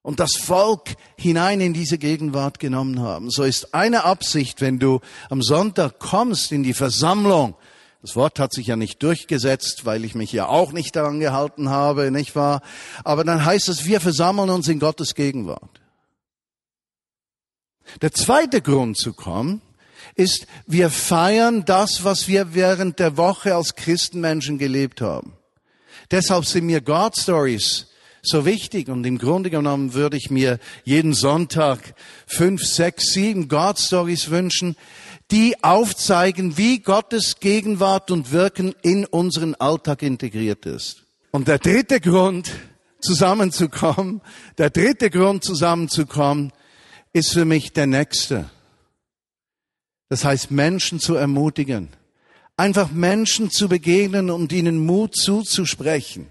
Und 0.04 0.20
das 0.20 0.36
Volk 0.36 0.96
hinein 1.16 1.62
in 1.62 1.74
diese 1.74 2.00
Gegenwart 2.00 2.60
genommen 2.60 3.02
haben. 3.02 3.30
So 3.30 3.44
ist 3.44 3.76
eine 3.76 4.04
Absicht, 4.04 4.60
wenn 4.60 4.80
du 4.80 5.00
am 5.30 5.44
Sonntag 5.44 6.00
kommst 6.00 6.52
in 6.52 6.64
die 6.64 6.74
Versammlung. 6.74 7.56
Das 8.02 8.16
Wort 8.16 8.40
hat 8.40 8.52
sich 8.52 8.68
ja 8.68 8.76
nicht 8.76 9.04
durchgesetzt, 9.04 9.86
weil 9.86 10.04
ich 10.06 10.16
mich 10.16 10.32
ja 10.32 10.48
auch 10.48 10.72
nicht 10.72 10.96
daran 10.96 11.20
gehalten 11.20 11.70
habe, 11.70 12.10
nicht 12.10 12.36
wahr? 12.36 12.62
Aber 13.04 13.24
dann 13.24 13.46
heißt 13.46 13.70
es, 13.70 13.86
wir 13.86 14.02
versammeln 14.02 14.50
uns 14.50 14.68
in 14.68 14.80
Gottes 14.80 15.14
Gegenwart. 15.14 15.82
Der 18.02 18.12
zweite 18.12 18.62
Grund 18.62 18.98
zu 18.98 19.14
kommen, 19.14 19.62
ist, 20.16 20.48
wir 20.66 20.90
feiern 20.90 21.64
das, 21.66 22.04
was 22.04 22.28
wir 22.28 22.54
während 22.54 23.00
der 23.00 23.18
Woche 23.18 23.56
als 23.56 23.76
Christenmenschen 23.76 24.58
gelebt 24.58 25.02
haben. 25.02 25.34
Deshalb 26.10 26.46
sind 26.46 26.66
mir 26.66 26.82
God 26.82 27.18
Stories 27.18 27.88
so 28.22 28.46
wichtig 28.46 28.90
und 28.90 29.06
im 29.06 29.18
Grunde 29.18 29.50
genommen 29.50 29.94
würde 29.94 30.18
ich 30.18 30.30
mir 30.30 30.60
jeden 30.84 31.14
Sonntag 31.14 31.96
fünf, 32.28 32.64
sechs, 32.64 33.14
sieben 33.14 33.48
God 33.48 33.80
Stories 33.80 34.30
wünschen, 34.30 34.76
die 35.32 35.64
aufzeigen, 35.64 36.58
wie 36.58 36.80
Gottes 36.80 37.40
Gegenwart 37.40 38.12
und 38.12 38.32
Wirken 38.32 38.76
in 38.82 39.06
unseren 39.06 39.56
Alltag 39.56 40.04
integriert 40.04 40.66
ist. 40.66 41.04
Und 41.32 41.48
der 41.48 41.60
dritte 41.60 42.02
Grund, 42.02 42.52
zusammenzukommen, 43.00 44.22
der 44.58 44.70
dritte 44.70 45.10
Grund, 45.10 45.44
zusammenzukommen, 45.44 46.52
ist 47.14 47.32
für 47.34 47.46
mich 47.46 47.74
der 47.74 47.88
nächste. 47.88 48.50
Das 50.10 50.26
heißt, 50.26 50.52
Menschen 50.52 51.00
zu 51.00 51.16
ermutigen. 51.16 51.90
Einfach 52.58 52.92
Menschen 52.92 53.50
zu 53.50 53.70
begegnen 53.70 54.30
und 54.30 54.52
ihnen 54.52 54.86
Mut 54.86 55.16
zuzusprechen. 55.16 56.28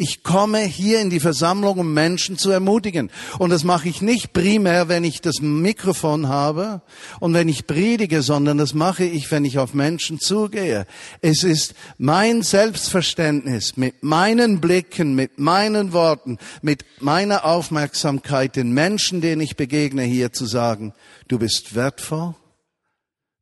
Ich 0.00 0.22
komme 0.22 0.60
hier 0.60 1.00
in 1.00 1.10
die 1.10 1.18
Versammlung, 1.18 1.76
um 1.76 1.92
Menschen 1.92 2.38
zu 2.38 2.50
ermutigen. 2.50 3.10
Und 3.40 3.50
das 3.50 3.64
mache 3.64 3.88
ich 3.88 4.00
nicht 4.00 4.32
primär, 4.32 4.88
wenn 4.88 5.02
ich 5.02 5.20
das 5.20 5.40
Mikrofon 5.40 6.28
habe 6.28 6.82
und 7.18 7.34
wenn 7.34 7.48
ich 7.48 7.66
predige, 7.66 8.22
sondern 8.22 8.58
das 8.58 8.74
mache 8.74 9.02
ich, 9.02 9.28
wenn 9.32 9.44
ich 9.44 9.58
auf 9.58 9.74
Menschen 9.74 10.20
zugehe. 10.20 10.86
Es 11.20 11.42
ist 11.42 11.74
mein 11.98 12.42
Selbstverständnis, 12.42 13.76
mit 13.76 14.04
meinen 14.04 14.60
Blicken, 14.60 15.16
mit 15.16 15.40
meinen 15.40 15.92
Worten, 15.92 16.38
mit 16.62 16.84
meiner 17.00 17.44
Aufmerksamkeit 17.44 18.54
den 18.54 18.70
Menschen, 18.70 19.20
denen 19.20 19.40
ich 19.40 19.56
begegne, 19.56 20.04
hier 20.04 20.32
zu 20.32 20.46
sagen, 20.46 20.94
du 21.26 21.40
bist 21.40 21.74
wertvoll, 21.74 22.36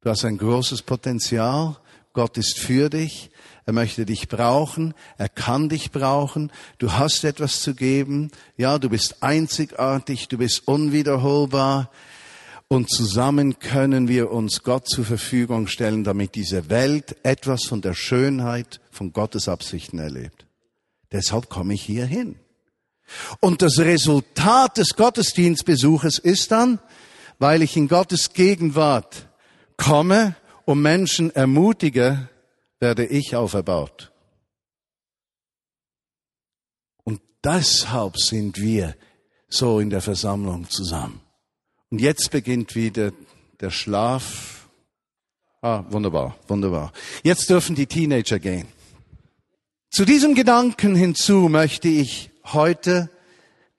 Du 0.06 0.10
hast 0.10 0.24
ein 0.24 0.38
großes 0.38 0.82
Potenzial. 0.82 1.76
Gott 2.16 2.38
ist 2.38 2.58
für 2.58 2.88
dich. 2.88 3.28
Er 3.66 3.74
möchte 3.74 4.06
dich 4.06 4.28
brauchen. 4.28 4.94
Er 5.18 5.28
kann 5.28 5.68
dich 5.68 5.90
brauchen. 5.90 6.50
Du 6.78 6.92
hast 6.92 7.24
etwas 7.24 7.60
zu 7.60 7.74
geben. 7.74 8.30
Ja, 8.56 8.78
du 8.78 8.88
bist 8.88 9.22
einzigartig. 9.22 10.28
Du 10.28 10.38
bist 10.38 10.66
unwiederholbar. 10.66 11.90
Und 12.68 12.90
zusammen 12.90 13.58
können 13.58 14.08
wir 14.08 14.32
uns 14.32 14.62
Gott 14.62 14.88
zur 14.88 15.04
Verfügung 15.04 15.66
stellen, 15.66 16.04
damit 16.04 16.36
diese 16.36 16.70
Welt 16.70 17.16
etwas 17.22 17.64
von 17.64 17.82
der 17.82 17.92
Schönheit 17.92 18.80
von 18.90 19.12
Gottes 19.12 19.46
Absichten 19.46 19.98
erlebt. 19.98 20.46
Deshalb 21.12 21.50
komme 21.50 21.74
ich 21.74 21.82
hier 21.82 22.06
hin. 22.06 22.36
Und 23.40 23.60
das 23.60 23.78
Resultat 23.78 24.78
des 24.78 24.96
Gottesdienstbesuches 24.96 26.18
ist 26.18 26.50
dann, 26.50 26.78
weil 27.38 27.60
ich 27.60 27.76
in 27.76 27.88
Gottes 27.88 28.32
Gegenwart 28.32 29.28
komme 29.76 30.34
und 30.66 30.82
Menschen 30.82 31.34
ermutige, 31.34 32.28
werde 32.80 33.06
ich 33.06 33.34
auferbaut. 33.34 34.12
Und 37.04 37.22
deshalb 37.42 38.18
sind 38.18 38.60
wir 38.60 38.96
so 39.48 39.78
in 39.78 39.88
der 39.88 40.02
Versammlung 40.02 40.68
zusammen. 40.68 41.20
Und 41.90 42.00
jetzt 42.00 42.30
beginnt 42.32 42.74
wieder 42.74 43.12
der 43.60 43.70
Schlaf. 43.70 44.68
Ah, 45.62 45.84
wunderbar, 45.88 46.36
wunderbar. 46.48 46.92
Jetzt 47.22 47.48
dürfen 47.48 47.76
die 47.76 47.86
Teenager 47.86 48.40
gehen. 48.40 48.66
Zu 49.90 50.04
diesem 50.04 50.34
Gedanken 50.34 50.96
hinzu 50.96 51.48
möchte 51.48 51.88
ich 51.88 52.30
heute 52.44 53.08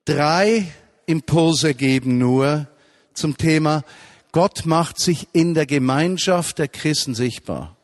drei 0.06 0.66
Impulse 1.06 1.74
geben 1.74 2.18
nur 2.18 2.68
zum 3.14 3.38
Thema 3.38 3.84
Gott 4.32 4.66
macht 4.66 5.00
sich 5.00 5.28
in 5.34 5.54
der 5.54 5.66
Gemeinschaft 5.66 6.60
der 6.60 6.68
Christen 6.68 7.16
sichtbar. 7.16 7.76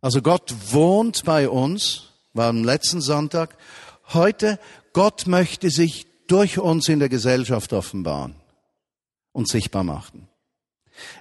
Also 0.00 0.20
Gott 0.20 0.52
wohnt 0.70 1.24
bei 1.24 1.48
uns, 1.48 2.08
war 2.32 2.48
am 2.48 2.64
letzten 2.64 3.00
Sonntag. 3.00 3.56
Heute, 4.12 4.58
Gott 4.92 5.26
möchte 5.26 5.70
sich 5.70 6.06
durch 6.26 6.58
uns 6.58 6.88
in 6.88 6.98
der 6.98 7.08
Gesellschaft 7.08 7.72
offenbaren 7.72 8.34
und 9.32 9.48
sichtbar 9.48 9.84
machen. 9.84 10.28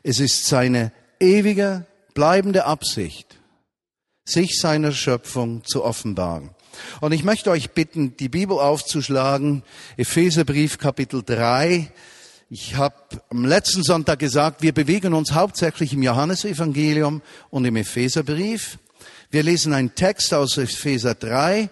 Es 0.03 0.19
ist 0.19 0.45
seine 0.45 0.91
ewige, 1.19 1.85
bleibende 2.13 2.65
Absicht, 2.65 3.37
sich 4.25 4.59
seiner 4.59 4.91
Schöpfung 4.91 5.63
zu 5.63 5.83
offenbaren. 5.83 6.49
Und 7.01 7.11
ich 7.11 7.23
möchte 7.23 7.51
euch 7.51 7.71
bitten, 7.71 8.17
die 8.17 8.29
Bibel 8.29 8.57
aufzuschlagen, 8.57 9.63
Epheserbrief 9.97 10.77
Kapitel 10.77 11.23
3, 11.23 11.91
ich 12.53 12.75
habe 12.75 12.95
am 13.29 13.45
letzten 13.45 13.81
Sonntag 13.81 14.19
gesagt, 14.19 14.61
wir 14.61 14.73
bewegen 14.73 15.13
uns 15.13 15.31
hauptsächlich 15.31 15.93
im 15.93 16.03
Johannesevangelium 16.03 17.21
und 17.49 17.63
im 17.63 17.77
Epheserbrief. 17.77 18.77
Wir 19.29 19.43
lesen 19.43 19.71
einen 19.71 19.95
Text 19.95 20.33
aus 20.33 20.57
Epheser 20.57 21.15
3, 21.15 21.69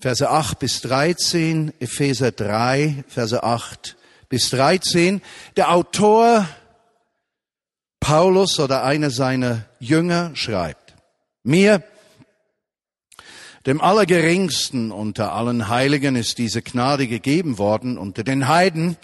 Verse 0.00 0.28
8 0.28 0.58
bis 0.58 0.80
13, 0.80 1.72
Epheser 1.78 2.32
3, 2.32 3.04
Verse 3.06 3.40
8 3.40 3.96
bis 4.28 4.50
13. 4.50 5.22
Der 5.54 5.70
Autor 5.70 6.48
Paulus 8.00 8.58
oder 8.58 8.82
einer 8.82 9.10
seiner 9.10 9.66
Jünger 9.78 10.34
schreibt, 10.34 10.96
mir, 11.44 11.80
dem 13.66 13.80
Allergeringsten 13.80 14.92
unter 14.92 15.32
allen 15.32 15.68
Heiligen 15.68 16.14
ist 16.14 16.38
diese 16.38 16.62
Gnade 16.62 17.08
gegeben 17.08 17.58
worden, 17.58 17.98
unter 17.98 18.22
den 18.22 18.46
Heiden 18.46 18.96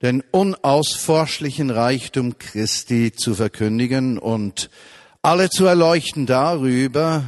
den 0.00 0.22
unausforschlichen 0.30 1.68
Reichtum 1.68 2.38
Christi 2.38 3.12
zu 3.12 3.34
verkündigen 3.34 4.18
und 4.18 4.70
alle 5.20 5.50
zu 5.50 5.66
erleuchten 5.66 6.24
darüber, 6.24 7.24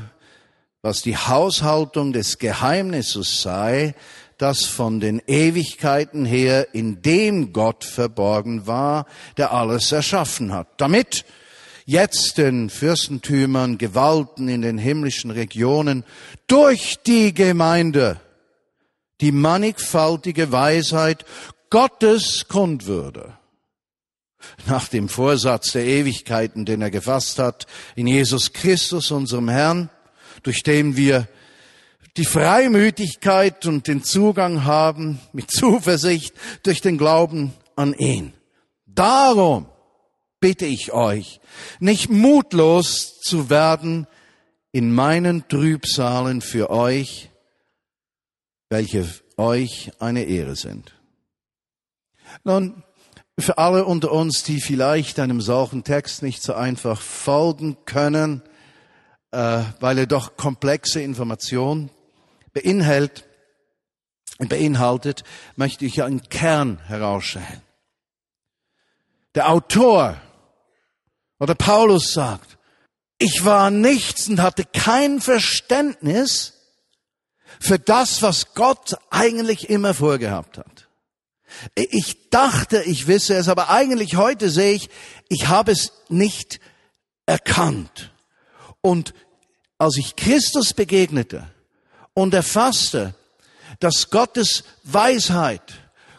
was 0.81 1.02
die 1.02 1.19
Haushaltung 1.19 2.14
des 2.14 2.38
Geheimnisses 2.38 3.43
sei, 3.43 3.95
das 4.38 4.64
von 4.64 4.99
den 4.99 5.21
Ewigkeiten 5.26 6.25
her 6.25 6.75
in 6.75 7.02
dem 7.02 7.52
Gott 7.52 7.85
verborgen 7.85 8.67
war, 8.67 9.05
der 9.37 9.52
alles 9.52 9.93
erschaffen 9.93 10.55
hat, 10.55 10.69
damit 10.79 11.26
jetzt 11.85 12.39
den 12.39 12.71
Fürstentümern, 12.71 13.79
Gewalten 13.79 14.49
in 14.49 14.62
den 14.62 14.79
himmlischen 14.79 15.31
Regionen 15.31 16.05
durch 16.47 16.99
die 17.07 17.35
Gemeinde 17.35 18.21
die 19.21 19.33
mannigfaltige 19.33 20.51
Weisheit 20.51 21.25
Gottes 21.71 22.49
kund 22.49 22.87
würde. 22.87 23.39
Nach 24.67 24.89
dem 24.89 25.09
Vorsatz 25.09 25.73
der 25.73 25.87
Ewigkeiten, 25.87 26.65
den 26.65 26.83
er 26.83 26.91
gefasst 26.91 27.39
hat, 27.39 27.67
in 27.95 28.09
Jesus 28.09 28.53
Christus, 28.53 29.12
unserem 29.12 29.49
Herrn, 29.49 29.89
durch 30.43 30.65
den 30.65 30.97
wir 30.97 31.29
die 32.17 32.25
Freimütigkeit 32.25 33.65
und 33.67 33.87
den 33.87 34.03
Zugang 34.03 34.65
haben 34.65 35.21
mit 35.33 35.51
Zuversicht 35.51 36.35
durch 36.65 36.81
den 36.81 36.99
Glauben 36.99 37.55
an 37.77 37.95
ihn. 37.95 38.33
Darum 38.87 39.67
bitte 40.42 40.66
ich 40.66 40.92
euch, 40.92 41.40
nicht 41.78 42.11
mutlos 42.11 43.20
zu 43.20 43.49
werden 43.49 44.08
in 44.72 44.92
meinen 44.92 45.46
Trübsalen 45.49 46.40
für 46.40 46.68
euch, 46.68 47.30
welche 48.68 49.08
euch 49.37 49.92
eine 50.00 50.25
Ehre 50.25 50.56
sind. 50.56 50.94
Nun, 52.42 52.82
für 53.38 53.56
alle 53.56 53.84
unter 53.84 54.11
uns, 54.11 54.42
die 54.42 54.61
vielleicht 54.61 55.20
einem 55.20 55.40
solchen 55.40 55.84
Text 55.84 56.22
nicht 56.22 56.42
so 56.42 56.54
einfach 56.54 57.00
folgen 57.00 57.76
können, 57.84 58.42
äh, 59.30 59.62
weil 59.78 59.99
er 59.99 60.06
doch 60.06 60.37
komplexe 60.37 61.00
Informationen 61.00 61.88
beinhaltet, 62.52 63.25
beinhaltet, 64.38 65.22
möchte 65.54 65.84
ich 65.84 66.02
einen 66.02 66.28
Kern 66.28 66.80
herausstellen. 66.87 67.62
Der 69.37 69.49
Autor 69.49 70.20
oder 71.42 71.56
Paulus 71.56 72.12
sagt, 72.12 72.56
ich 73.18 73.44
war 73.44 73.72
nichts 73.72 74.28
und 74.28 74.40
hatte 74.40 74.64
kein 74.64 75.20
Verständnis 75.20 76.52
für 77.58 77.80
das, 77.80 78.22
was 78.22 78.54
Gott 78.54 78.94
eigentlich 79.11 79.68
immer 79.68 79.92
vorgehabt 79.92 80.58
hat. 80.58 80.88
Ich 81.75 82.30
dachte, 82.30 82.84
ich 82.84 83.08
wisse 83.08 83.34
es, 83.34 83.49
aber 83.49 83.70
eigentlich 83.70 84.14
heute 84.14 84.50
sehe 84.50 84.75
ich, 84.75 84.88
ich 85.28 85.49
habe 85.49 85.72
es 85.72 85.90
nicht 86.08 86.61
erkannt. 87.26 88.12
Und 88.80 89.12
als 89.78 89.96
ich 89.96 90.14
Christus 90.14 90.72
begegnete 90.72 91.50
und 92.14 92.34
erfasste, 92.34 93.16
dass 93.80 94.11
Gottes 94.11 94.62
Weisheit, 94.84 95.72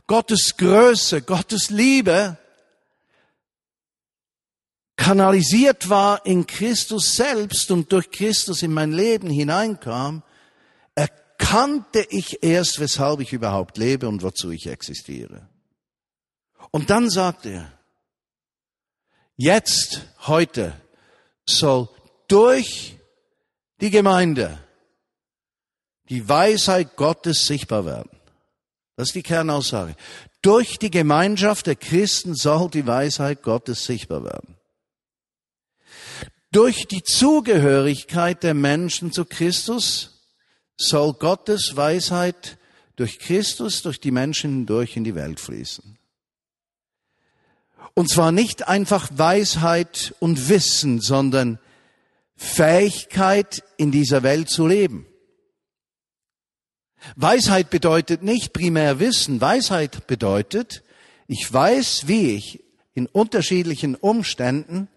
Gottes 0.06 0.58
Größe, 0.58 1.22
Gottes 1.22 1.70
Liebe 1.70 2.38
kanalisiert 5.04 5.90
war 5.90 6.26
in 6.26 6.48
Christus 6.48 7.18
selbst 7.18 7.72
und 7.72 7.92
durch 7.92 8.10
Christus 8.10 8.64
in 8.64 8.72
mein 8.72 8.94
Leben 8.94 9.30
hineinkam, 9.30 10.24
erkannte 10.96 12.08
ich 12.10 12.42
erst, 12.42 12.80
weshalb 12.80 13.20
ich 13.20 13.34
überhaupt 13.34 13.78
lebe 13.78 14.08
und 14.08 14.24
wozu 14.24 14.52
ich 14.52 14.68
existiere. 14.68 15.50
Und 16.72 16.90
dann 16.90 17.10
sagte 17.10 17.50
er, 17.50 17.72
jetzt, 19.36 20.08
heute, 20.26 20.74
soll 21.46 21.90
durch 22.30 22.96
die 23.82 23.90
Gemeinde 23.90 24.58
die 26.08 26.30
Weisheit 26.30 26.96
Gottes 26.96 27.46
sichtbar 27.46 27.86
werden. 27.86 28.12
Das 28.96 29.10
ist 29.10 29.16
die 29.16 29.24
Kernaussage. 29.24 29.98
Durch 30.42 30.80
die 30.80 30.92
Gemeinschaft 30.92 31.68
der 31.68 31.76
Christen 31.76 32.36
soll 32.36 32.70
die 32.70 32.88
Weisheit 32.88 33.44
Gottes 33.44 33.84
sichtbar 33.84 34.24
werden. 34.24 34.58
Durch 36.54 36.86
die 36.86 37.02
Zugehörigkeit 37.02 38.44
der 38.44 38.54
Menschen 38.54 39.12
zu 39.12 39.26
Christus 39.26 40.22
soll 40.78 41.14
Gottes 41.14 41.76
Weisheit 41.76 42.60
durch 42.96 43.18
Christus, 43.18 43.82
durch 43.82 44.00
die 44.00 44.12
Menschen 44.12 44.52
hindurch 44.52 44.96
in 44.96 45.04
die 45.04 45.16
Welt 45.16 45.40
fließen. 45.40 45.98
Und 47.96 48.08
zwar 48.08 48.32
nicht 48.32 48.68
einfach 48.68 49.10
Weisheit 49.16 50.14
und 50.20 50.48
Wissen, 50.48 51.02
sondern 51.02 51.58
Fähigkeit, 52.36 53.64
in 53.78 53.92
dieser 53.92 54.22
Welt 54.22 54.48
zu 54.48 54.68
leben. 54.68 55.08
Weisheit 57.16 57.72
bedeutet 57.72 58.22
nicht 58.22 58.54
primär 58.54 59.00
Wissen. 59.00 59.42
Weisheit 59.42 60.06
bedeutet, 60.06 60.84
ich 61.26 61.52
weiß, 61.52 62.08
wie 62.08 62.36
ich 62.36 62.64
in 62.94 63.08
unterschiedlichen 63.08 63.96
Umständen 63.96 64.88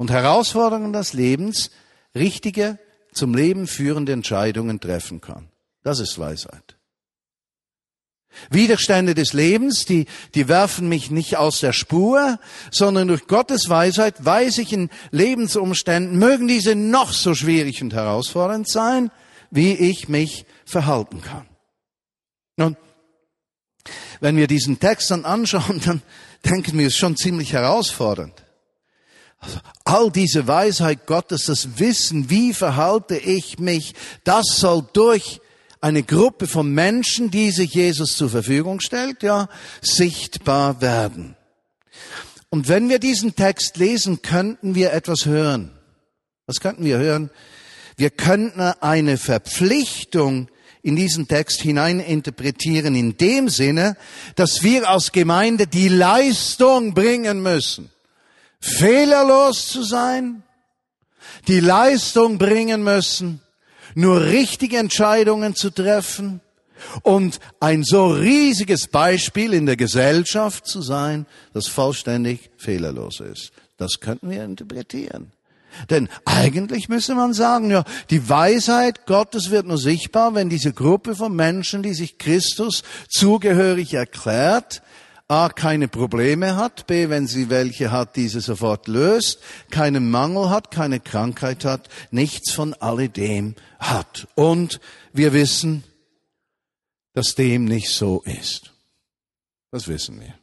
und 0.00 0.10
Herausforderungen 0.10 0.94
des 0.94 1.12
Lebens 1.12 1.70
richtige, 2.14 2.78
zum 3.12 3.34
Leben 3.34 3.66
führende 3.66 4.12
Entscheidungen 4.12 4.80
treffen 4.80 5.20
kann. 5.20 5.50
Das 5.82 6.00
ist 6.00 6.18
Weisheit. 6.18 6.78
Widerstände 8.48 9.14
des 9.14 9.34
Lebens, 9.34 9.84
die, 9.84 10.06
die 10.34 10.48
werfen 10.48 10.88
mich 10.88 11.10
nicht 11.10 11.36
aus 11.36 11.60
der 11.60 11.74
Spur, 11.74 12.38
sondern 12.70 13.08
durch 13.08 13.26
Gottes 13.26 13.68
Weisheit 13.68 14.24
weiß 14.24 14.56
ich 14.56 14.72
in 14.72 14.88
Lebensumständen, 15.10 16.18
mögen 16.18 16.48
diese 16.48 16.74
noch 16.74 17.12
so 17.12 17.34
schwierig 17.34 17.82
und 17.82 17.92
herausfordernd 17.92 18.70
sein, 18.70 19.10
wie 19.50 19.74
ich 19.74 20.08
mich 20.08 20.46
verhalten 20.64 21.20
kann. 21.20 21.46
Nun, 22.56 22.74
wenn 24.20 24.38
wir 24.38 24.46
diesen 24.46 24.80
Text 24.80 25.10
dann 25.10 25.26
anschauen, 25.26 25.82
dann 25.84 26.00
denken 26.42 26.78
wir, 26.78 26.86
es 26.86 26.94
ist 26.94 27.00
schon 27.00 27.18
ziemlich 27.18 27.52
herausfordernd. 27.52 28.42
All 29.84 30.10
diese 30.10 30.46
Weisheit 30.46 31.06
Gottes, 31.06 31.46
das 31.46 31.78
Wissen, 31.78 32.30
wie 32.30 32.52
verhalte 32.52 33.16
ich 33.16 33.58
mich, 33.58 33.94
das 34.24 34.46
soll 34.58 34.86
durch 34.92 35.40
eine 35.80 36.02
Gruppe 36.02 36.46
von 36.46 36.72
Menschen, 36.72 37.30
die 37.30 37.50
sich 37.50 37.74
Jesus 37.74 38.16
zur 38.16 38.28
Verfügung 38.28 38.80
stellt, 38.80 39.22
ja, 39.22 39.48
sichtbar 39.80 40.80
werden. 40.82 41.36
Und 42.50 42.68
wenn 42.68 42.88
wir 42.88 42.98
diesen 42.98 43.34
Text 43.34 43.78
lesen, 43.78 44.22
könnten 44.22 44.74
wir 44.74 44.92
etwas 44.92 45.24
hören. 45.24 45.70
Was 46.46 46.60
könnten 46.60 46.84
wir 46.84 46.98
hören? 46.98 47.30
Wir 47.96 48.10
könnten 48.10 48.60
eine 48.60 49.16
Verpflichtung 49.16 50.48
in 50.82 50.96
diesen 50.96 51.28
Text 51.28 51.60
hinein 51.60 52.00
interpretieren 52.00 52.94
in 52.94 53.16
dem 53.16 53.48
Sinne, 53.48 53.96
dass 54.34 54.62
wir 54.62 54.88
als 54.88 55.12
Gemeinde 55.12 55.66
die 55.66 55.88
Leistung 55.88 56.94
bringen 56.94 57.42
müssen 57.42 57.90
fehlerlos 58.60 59.68
zu 59.68 59.82
sein, 59.82 60.42
die 61.48 61.60
Leistung 61.60 62.38
bringen 62.38 62.82
müssen, 62.82 63.40
nur 63.94 64.20
richtige 64.24 64.78
Entscheidungen 64.78 65.54
zu 65.54 65.70
treffen 65.70 66.40
und 67.02 67.40
ein 67.60 67.82
so 67.84 68.08
riesiges 68.08 68.86
Beispiel 68.86 69.54
in 69.54 69.66
der 69.66 69.76
Gesellschaft 69.76 70.66
zu 70.66 70.82
sein, 70.82 71.26
das 71.52 71.66
vollständig 71.66 72.50
fehlerlos 72.56 73.20
ist. 73.20 73.52
Das 73.76 74.00
könnten 74.00 74.30
wir 74.30 74.44
interpretieren. 74.44 75.32
Denn 75.88 76.08
eigentlich 76.24 76.88
müsste 76.88 77.14
man 77.14 77.32
sagen, 77.32 77.70
ja, 77.70 77.84
die 78.10 78.28
Weisheit 78.28 79.06
Gottes 79.06 79.50
wird 79.50 79.66
nur 79.66 79.78
sichtbar, 79.78 80.34
wenn 80.34 80.48
diese 80.48 80.72
Gruppe 80.72 81.14
von 81.14 81.34
Menschen, 81.34 81.82
die 81.82 81.94
sich 81.94 82.18
Christus 82.18 82.82
zugehörig 83.08 83.94
erklärt, 83.94 84.82
A, 85.30 85.48
keine 85.48 85.86
Probleme 85.86 86.56
hat, 86.56 86.88
B, 86.88 87.08
wenn 87.08 87.28
sie 87.28 87.50
welche 87.50 87.92
hat, 87.92 88.16
diese 88.16 88.40
sofort 88.40 88.88
löst, 88.88 89.38
keinen 89.70 90.10
Mangel 90.10 90.50
hat, 90.50 90.72
keine 90.72 90.98
Krankheit 90.98 91.64
hat, 91.64 91.88
nichts 92.10 92.50
von 92.52 92.74
alledem 92.74 93.54
hat. 93.78 94.26
Und 94.34 94.80
wir 95.12 95.32
wissen, 95.32 95.84
dass 97.12 97.36
dem 97.36 97.64
nicht 97.64 97.90
so 97.90 98.22
ist. 98.22 98.72
Das 99.70 99.86
wissen 99.86 100.20
wir. 100.20 100.34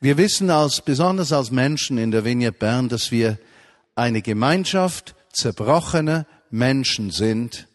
Wir 0.00 0.16
wissen 0.16 0.48
als, 0.48 0.80
besonders 0.80 1.30
als 1.30 1.50
Menschen 1.50 1.98
in 1.98 2.10
der 2.10 2.24
Vignette 2.24 2.58
Bern, 2.58 2.88
dass 2.88 3.10
wir 3.10 3.38
eine 3.94 4.22
Gemeinschaft 4.22 5.16
zerbrochener 5.34 6.26
Menschen 6.48 7.10
sind, 7.10 7.68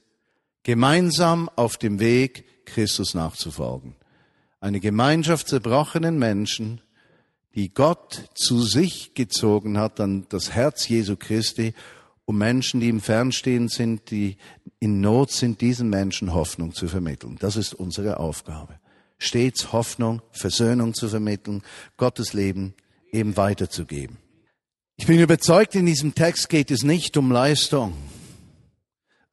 gemeinsam 0.64 1.48
auf 1.56 1.78
dem 1.78 2.00
Weg, 2.00 2.66
Christus 2.66 3.14
nachzufolgen 3.14 3.96
eine 4.64 4.80
Gemeinschaft 4.80 5.50
zerbrochenen 5.50 6.18
Menschen, 6.18 6.80
die 7.54 7.74
Gott 7.74 8.30
zu 8.34 8.62
sich 8.62 9.14
gezogen 9.14 9.78
hat, 9.78 10.00
an 10.00 10.26
das 10.30 10.52
Herz 10.52 10.88
Jesu 10.88 11.18
Christi, 11.18 11.74
um 12.24 12.38
Menschen, 12.38 12.80
die 12.80 12.88
im 12.88 13.02
Fernstehen 13.02 13.68
sind, 13.68 14.10
die 14.10 14.38
in 14.80 15.02
Not 15.02 15.32
sind, 15.32 15.60
diesen 15.60 15.90
Menschen 15.90 16.34
Hoffnung 16.34 16.74
zu 16.74 16.88
vermitteln. 16.88 17.36
Das 17.42 17.58
ist 17.58 17.74
unsere 17.74 18.22
Aufgabe. 18.22 18.80
Stets 19.18 19.74
Hoffnung, 19.74 20.22
Versöhnung 20.32 20.94
zu 20.94 21.10
vermitteln, 21.10 21.62
Gottes 21.98 22.32
Leben 22.32 22.74
eben 23.12 23.36
weiterzugeben. 23.36 24.18
Ich 24.96 25.08
bin 25.08 25.20
überzeugt, 25.20 25.76
in 25.76 25.86
diesem 25.86 26.16
Text 26.16 26.48
geht 26.48 26.72
es 26.72 26.84
nicht 26.84 27.18
um 27.18 27.34
Leistung, 27.34 27.94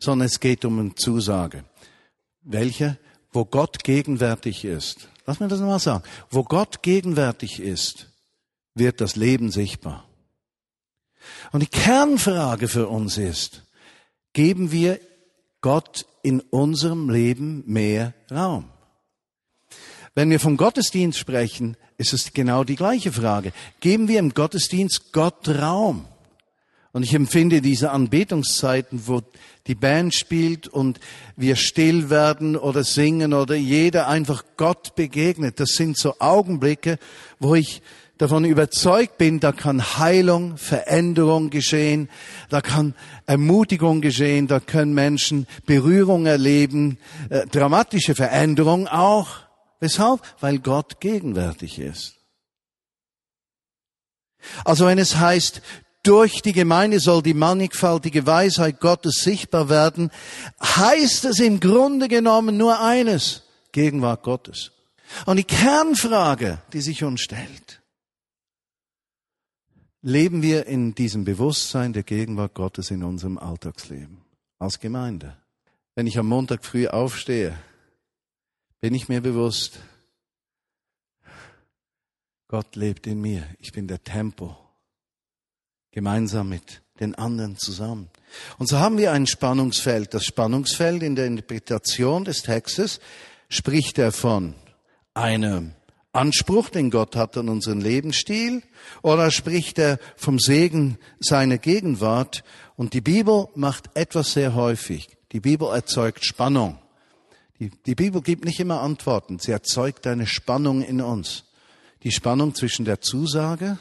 sondern 0.00 0.26
es 0.26 0.40
geht 0.40 0.64
um 0.64 0.80
eine 0.80 0.94
Zusage. 0.96 1.62
Welche? 2.42 2.98
Wo 3.30 3.44
Gott 3.44 3.84
gegenwärtig 3.84 4.64
ist. 4.64 5.08
Lass 5.30 5.38
mir 5.38 5.46
das 5.46 5.60
nochmal 5.60 5.78
sagen. 5.78 6.02
Wo 6.28 6.42
Gott 6.42 6.82
gegenwärtig 6.82 7.60
ist, 7.60 8.08
wird 8.74 9.00
das 9.00 9.14
Leben 9.14 9.52
sichtbar. 9.52 10.04
Und 11.52 11.60
die 11.60 11.68
Kernfrage 11.68 12.66
für 12.66 12.88
uns 12.88 13.16
ist, 13.16 13.62
geben 14.32 14.72
wir 14.72 14.98
Gott 15.60 16.04
in 16.24 16.40
unserem 16.40 17.10
Leben 17.10 17.62
mehr 17.68 18.12
Raum? 18.28 18.70
Wenn 20.16 20.30
wir 20.30 20.40
vom 20.40 20.56
Gottesdienst 20.56 21.16
sprechen, 21.16 21.76
ist 21.96 22.12
es 22.12 22.32
genau 22.32 22.64
die 22.64 22.74
gleiche 22.74 23.12
Frage. 23.12 23.52
Geben 23.78 24.08
wir 24.08 24.18
im 24.18 24.34
Gottesdienst 24.34 25.12
Gott 25.12 25.48
Raum? 25.48 26.08
Und 26.92 27.04
ich 27.04 27.14
empfinde 27.14 27.60
diese 27.60 27.92
Anbetungszeiten, 27.92 29.02
wo 29.06 29.22
die 29.66 29.76
Band 29.76 30.14
spielt 30.14 30.66
und 30.66 30.98
wir 31.36 31.54
still 31.54 32.10
werden 32.10 32.56
oder 32.56 32.82
singen 32.82 33.32
oder 33.32 33.54
jeder 33.54 34.08
einfach 34.08 34.44
Gott 34.56 34.96
begegnet. 34.96 35.60
Das 35.60 35.70
sind 35.70 35.96
so 35.96 36.16
Augenblicke, 36.18 36.98
wo 37.38 37.54
ich 37.54 37.82
davon 38.18 38.44
überzeugt 38.44 39.16
bin, 39.16 39.40
da 39.40 39.52
kann 39.52 39.98
Heilung, 39.98 40.58
Veränderung 40.58 41.48
geschehen, 41.48 42.10
da 42.50 42.60
kann 42.60 42.94
Ermutigung 43.24 44.02
geschehen, 44.02 44.46
da 44.46 44.60
können 44.60 44.92
Menschen 44.92 45.46
Berührung 45.64 46.26
erleben, 46.26 46.98
äh, 47.30 47.46
dramatische 47.46 48.14
Veränderung 48.14 48.88
auch. 48.88 49.28
Weshalb? 49.78 50.20
Weil 50.40 50.58
Gott 50.58 51.00
gegenwärtig 51.00 51.78
ist. 51.78 52.16
Also 54.64 54.86
wenn 54.86 54.98
es 54.98 55.16
heißt, 55.16 55.62
durch 56.02 56.42
die 56.42 56.52
Gemeinde 56.52 57.00
soll 57.00 57.22
die 57.22 57.34
mannigfaltige 57.34 58.26
Weisheit 58.26 58.80
Gottes 58.80 59.16
sichtbar 59.22 59.68
werden, 59.68 60.10
heißt 60.62 61.26
es 61.26 61.40
im 61.40 61.60
Grunde 61.60 62.08
genommen 62.08 62.56
nur 62.56 62.80
eines, 62.80 63.42
Gegenwart 63.72 64.22
Gottes. 64.22 64.72
Und 65.26 65.36
die 65.36 65.44
Kernfrage, 65.44 66.62
die 66.72 66.80
sich 66.80 67.04
uns 67.04 67.20
stellt, 67.20 67.80
leben 70.02 70.42
wir 70.42 70.66
in 70.66 70.94
diesem 70.94 71.24
Bewusstsein 71.24 71.92
der 71.92 72.02
Gegenwart 72.02 72.54
Gottes 72.54 72.90
in 72.90 73.02
unserem 73.02 73.38
Alltagsleben 73.38 74.22
als 74.58 74.80
Gemeinde? 74.80 75.36
Wenn 75.94 76.06
ich 76.06 76.18
am 76.18 76.26
Montag 76.26 76.64
früh 76.64 76.86
aufstehe, 76.86 77.58
bin 78.80 78.94
ich 78.94 79.08
mir 79.08 79.20
bewusst, 79.20 79.80
Gott 82.48 82.74
lebt 82.74 83.06
in 83.06 83.20
mir. 83.20 83.46
Ich 83.58 83.72
bin 83.72 83.86
der 83.86 84.02
Tempel. 84.02 84.56
Gemeinsam 85.92 86.48
mit 86.48 86.82
den 87.00 87.14
anderen 87.14 87.56
zusammen. 87.56 88.08
Und 88.58 88.68
so 88.68 88.78
haben 88.78 88.98
wir 88.98 89.12
ein 89.12 89.26
Spannungsfeld. 89.26 90.14
Das 90.14 90.24
Spannungsfeld 90.24 91.02
in 91.02 91.16
der 91.16 91.26
Interpretation 91.26 92.24
des 92.24 92.42
Textes 92.42 93.00
spricht 93.48 93.98
er 93.98 94.12
von 94.12 94.54
einem 95.14 95.72
Anspruch, 96.12 96.70
den 96.70 96.90
Gott 96.90 97.16
hat 97.16 97.36
an 97.36 97.48
unseren 97.48 97.80
Lebensstil, 97.80 98.62
oder 99.02 99.30
spricht 99.30 99.78
er 99.78 99.98
vom 100.16 100.38
Segen 100.38 100.98
seiner 101.20 101.58
Gegenwart. 101.58 102.44
Und 102.76 102.94
die 102.94 103.00
Bibel 103.00 103.48
macht 103.54 103.90
etwas 103.94 104.32
sehr 104.32 104.54
häufig. 104.54 105.08
Die 105.32 105.40
Bibel 105.40 105.68
erzeugt 105.68 106.24
Spannung. 106.24 106.78
Die, 107.60 107.70
die 107.86 107.94
Bibel 107.94 108.22
gibt 108.22 108.44
nicht 108.44 108.58
immer 108.58 108.80
Antworten, 108.80 109.38
sie 109.38 109.52
erzeugt 109.52 110.06
eine 110.06 110.26
Spannung 110.26 110.82
in 110.82 111.00
uns. 111.00 111.44
Die 112.02 112.10
Spannung 112.10 112.54
zwischen 112.54 112.86
der 112.86 113.02
Zusage 113.02 113.78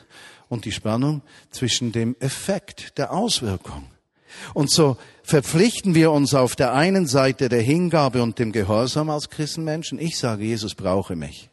und 0.49 0.65
die 0.65 0.71
Spannung 0.71 1.21
zwischen 1.51 1.91
dem 1.91 2.15
Effekt, 2.19 2.97
der 2.97 3.13
Auswirkung. 3.13 3.85
Und 4.53 4.69
so 4.69 4.97
verpflichten 5.23 5.95
wir 5.95 6.11
uns 6.11 6.33
auf 6.33 6.55
der 6.55 6.73
einen 6.73 7.07
Seite 7.07 7.49
der 7.49 7.61
Hingabe 7.61 8.21
und 8.21 8.39
dem 8.39 8.51
Gehorsam 8.51 9.09
als 9.09 9.29
Christenmenschen. 9.29 9.99
Ich 9.99 10.17
sage, 10.17 10.43
Jesus 10.43 10.75
brauche 10.75 11.15
mich. 11.15 11.49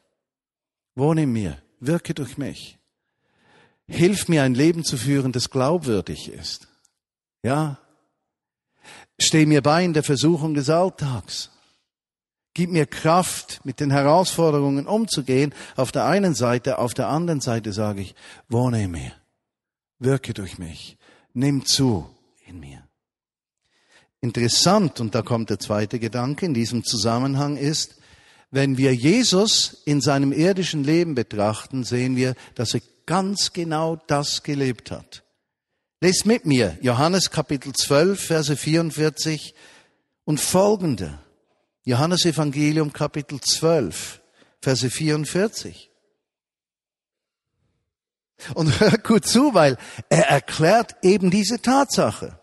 Wohne 0.95 1.25
in 1.25 1.33
mir, 1.33 1.59
wirke 1.81 2.15
durch 2.15 2.39
mich. 2.39 2.79
Hilf 3.89 4.29
mir 4.29 4.43
ein 4.43 4.55
Leben 4.55 4.83
zu 4.83 4.97
führen, 4.97 5.33
das 5.33 5.51
glaubwürdig 5.51 6.31
ist. 6.31 6.69
Ja. 7.43 7.79
Steh 9.19 9.47
mir 9.47 9.63
bei 9.63 9.85
in 9.85 9.93
der 9.93 10.03
Versuchung 10.03 10.55
des 10.55 10.69
Alltags. 10.69 11.51
Gib 12.57 12.71
mir 12.71 12.87
Kraft, 12.87 13.61
mit 13.65 13.81
den 13.81 13.91
Herausforderungen 13.91 14.87
umzugehen. 14.87 15.53
Auf 15.77 15.93
der 15.93 16.07
einen 16.07 16.35
Seite, 16.35 16.79
auf 16.79 16.95
der 16.95 17.09
anderen 17.09 17.43
Seite 17.43 17.75
sage 17.75 18.01
ich, 18.01 18.15
wohne 18.49 18.85
in 18.85 18.93
mir. 18.93 19.13
Wirke 19.99 20.33
durch 20.33 20.57
mich. 20.57 20.97
Nimm 21.35 21.67
zu 21.67 22.09
in 22.47 22.59
mir. 22.59 22.83
Interessant, 24.23 25.01
und 25.01 25.15
da 25.15 25.21
kommt 25.21 25.51
der 25.51 25.59
zweite 25.59 25.99
Gedanke 25.99 26.47
in 26.47 26.55
diesem 26.55 26.83
Zusammenhang 26.83 27.59
ist, 27.59 27.97
wenn 28.51 28.79
wir 28.79 28.95
Jesus 28.95 29.83
in 29.85 30.01
seinem 30.01 30.33
irdischen 30.33 30.83
Leben 30.83 31.15
betrachten, 31.15 31.85
sehen 31.85 32.17
wir, 32.17 32.35
dass 32.55 32.73
er 32.73 32.81
ganz 33.05 33.53
genau 33.53 33.97
das 34.07 34.43
gelebt 34.43 34.91
hat. 34.91 35.25
Lest 36.01 36.25
mit 36.25 36.47
mir 36.47 36.79
Johannes 36.81 37.31
Kapitel 37.31 37.75
12, 37.75 38.19
Verse 38.19 38.57
44 38.57 39.55
und 40.25 40.41
folgende. 40.41 41.19
Johannes 41.87 42.25
Evangelium 42.25 42.93
Kapitel 42.93 43.41
12, 43.41 44.21
Verse 44.61 44.91
44. 44.91 45.89
Und 48.55 48.81
hört 48.81 49.05
gut 49.05 49.25
zu, 49.25 49.55
weil 49.55 49.79
er 50.09 50.29
erklärt 50.29 50.97
eben 51.03 51.31
diese 51.31 51.63
Tatsache. 51.63 52.41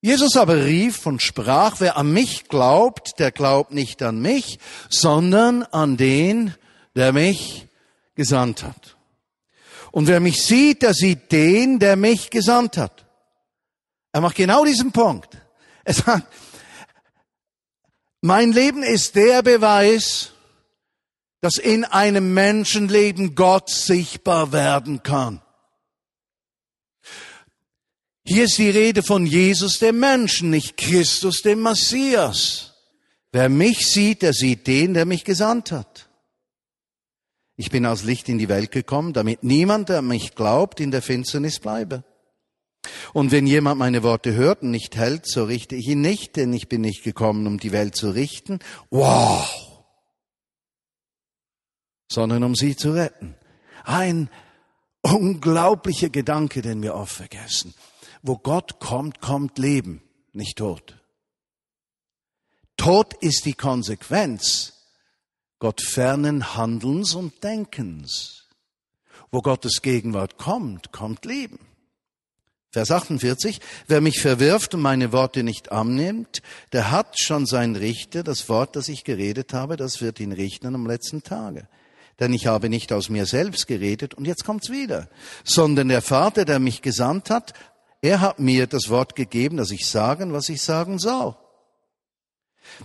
Jesus 0.00 0.34
aber 0.38 0.64
rief 0.64 1.04
und 1.04 1.20
sprach, 1.20 1.76
wer 1.80 1.98
an 1.98 2.10
mich 2.10 2.48
glaubt, 2.48 3.18
der 3.18 3.32
glaubt 3.32 3.72
nicht 3.72 4.02
an 4.02 4.18
mich, 4.22 4.60
sondern 4.88 5.64
an 5.64 5.98
den, 5.98 6.54
der 6.94 7.12
mich 7.12 7.68
gesandt 8.14 8.62
hat. 8.62 8.96
Und 9.92 10.06
wer 10.06 10.20
mich 10.20 10.42
sieht, 10.42 10.80
der 10.80 10.94
sieht 10.94 11.32
den, 11.32 11.80
der 11.80 11.96
mich 11.96 12.30
gesandt 12.30 12.78
hat. 12.78 13.04
Er 14.12 14.22
macht 14.22 14.36
genau 14.36 14.64
diesen 14.64 14.90
Punkt. 14.90 15.36
Er 15.84 15.92
sagt, 15.92 16.26
mein 18.26 18.52
Leben 18.52 18.82
ist 18.82 19.14
der 19.14 19.42
Beweis, 19.42 20.32
dass 21.40 21.58
in 21.58 21.84
einem 21.84 22.34
Menschenleben 22.34 23.34
Gott 23.34 23.70
sichtbar 23.70 24.52
werden 24.52 25.02
kann. 25.02 25.40
Hier 28.24 28.44
ist 28.44 28.58
die 28.58 28.70
Rede 28.70 29.04
von 29.04 29.24
Jesus 29.24 29.78
dem 29.78 30.00
Menschen, 30.00 30.50
nicht 30.50 30.76
Christus 30.76 31.42
dem 31.42 31.62
Messias. 31.62 32.74
Wer 33.30 33.48
mich 33.48 33.86
sieht, 33.86 34.22
der 34.22 34.32
sieht 34.32 34.66
den, 34.66 34.94
der 34.94 35.04
mich 35.04 35.24
gesandt 35.24 35.70
hat. 35.70 36.08
Ich 37.56 37.70
bin 37.70 37.86
als 37.86 38.02
Licht 38.02 38.28
in 38.28 38.38
die 38.38 38.48
Welt 38.48 38.72
gekommen, 38.72 39.12
damit 39.12 39.44
niemand, 39.44 39.88
der 39.88 40.02
mich 40.02 40.34
glaubt, 40.34 40.80
in 40.80 40.90
der 40.90 41.02
Finsternis 41.02 41.60
bleibe. 41.60 42.02
Und 43.12 43.30
wenn 43.32 43.46
jemand 43.46 43.78
meine 43.78 44.02
Worte 44.02 44.34
hört 44.34 44.62
und 44.62 44.70
nicht 44.70 44.96
hält, 44.96 45.28
so 45.28 45.44
richte 45.44 45.76
ich 45.76 45.88
ihn 45.88 46.00
nicht, 46.00 46.36
denn 46.36 46.52
ich 46.52 46.68
bin 46.68 46.80
nicht 46.80 47.02
gekommen, 47.02 47.46
um 47.46 47.58
die 47.58 47.72
Welt 47.72 47.96
zu 47.96 48.10
richten. 48.10 48.58
Wow! 48.90 49.84
Sondern 52.10 52.44
um 52.44 52.54
sie 52.54 52.76
zu 52.76 52.92
retten. 52.92 53.34
Ein 53.84 54.30
unglaublicher 55.02 56.08
Gedanke, 56.08 56.62
den 56.62 56.82
wir 56.82 56.94
oft 56.94 57.14
vergessen. 57.14 57.74
Wo 58.22 58.36
Gott 58.36 58.80
kommt, 58.80 59.20
kommt 59.20 59.58
Leben, 59.58 60.02
nicht 60.32 60.58
Tod. 60.58 61.00
Tod 62.76 63.14
ist 63.14 63.44
die 63.44 63.54
Konsequenz 63.54 64.76
Gott 65.58 65.80
fernen 65.80 66.54
Handelns 66.54 67.14
und 67.14 67.42
Denkens. 67.42 68.46
Wo 69.30 69.40
Gottes 69.40 69.80
Gegenwart 69.80 70.36
kommt, 70.36 70.92
kommt 70.92 71.24
Leben. 71.24 71.58
Vers 72.76 72.90
48, 72.90 73.58
wer 73.86 74.02
mich 74.02 74.20
verwirft 74.20 74.74
und 74.74 74.82
meine 74.82 75.10
Worte 75.10 75.42
nicht 75.42 75.72
annimmt, 75.72 76.42
der 76.74 76.90
hat 76.90 77.18
schon 77.18 77.46
seinen 77.46 77.74
Richter, 77.74 78.22
das 78.22 78.50
Wort, 78.50 78.76
das 78.76 78.90
ich 78.90 79.02
geredet 79.02 79.54
habe, 79.54 79.78
das 79.78 80.02
wird 80.02 80.20
ihn 80.20 80.32
richten 80.32 80.74
am 80.74 80.86
letzten 80.86 81.22
Tage. 81.22 81.68
Denn 82.20 82.34
ich 82.34 82.46
habe 82.46 82.68
nicht 82.68 82.92
aus 82.92 83.08
mir 83.08 83.24
selbst 83.24 83.66
geredet, 83.66 84.12
und 84.12 84.26
jetzt 84.26 84.44
kommt's 84.44 84.68
wieder, 84.68 85.08
sondern 85.42 85.88
der 85.88 86.02
Vater, 86.02 86.44
der 86.44 86.58
mich 86.58 86.82
gesandt 86.82 87.30
hat, 87.30 87.54
er 88.02 88.20
hat 88.20 88.40
mir 88.40 88.66
das 88.66 88.90
Wort 88.90 89.16
gegeben, 89.16 89.56
dass 89.56 89.70
ich 89.70 89.88
sagen, 89.88 90.34
was 90.34 90.50
ich 90.50 90.60
sagen 90.60 90.98
soll. 90.98 91.34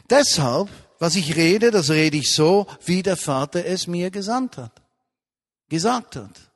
Deshalb, 0.09 0.69
was 0.99 1.17
ich 1.17 1.35
rede, 1.35 1.69
das 1.69 1.89
rede 1.89 2.15
ich 2.15 2.33
so, 2.33 2.65
wie 2.85 3.03
der 3.03 3.17
Vater 3.17 3.65
es 3.65 3.87
mir 3.87 4.09
gesandt 4.09 4.55
hat, 4.55 4.81
gesagt 5.67 6.15
hat. 6.15 6.50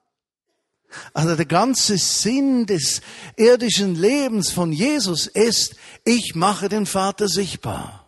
Also 1.14 1.36
der 1.36 1.46
ganze 1.46 1.98
Sinn 1.98 2.66
des 2.66 3.02
irdischen 3.38 3.96
Lebens 3.96 4.52
von 4.52 4.72
Jesus 4.72 5.28
ist, 5.28 5.76
ich 6.04 6.36
mache 6.36 6.70
den 6.70 6.86
Vater 6.86 7.28
sichtbar. 7.28 8.06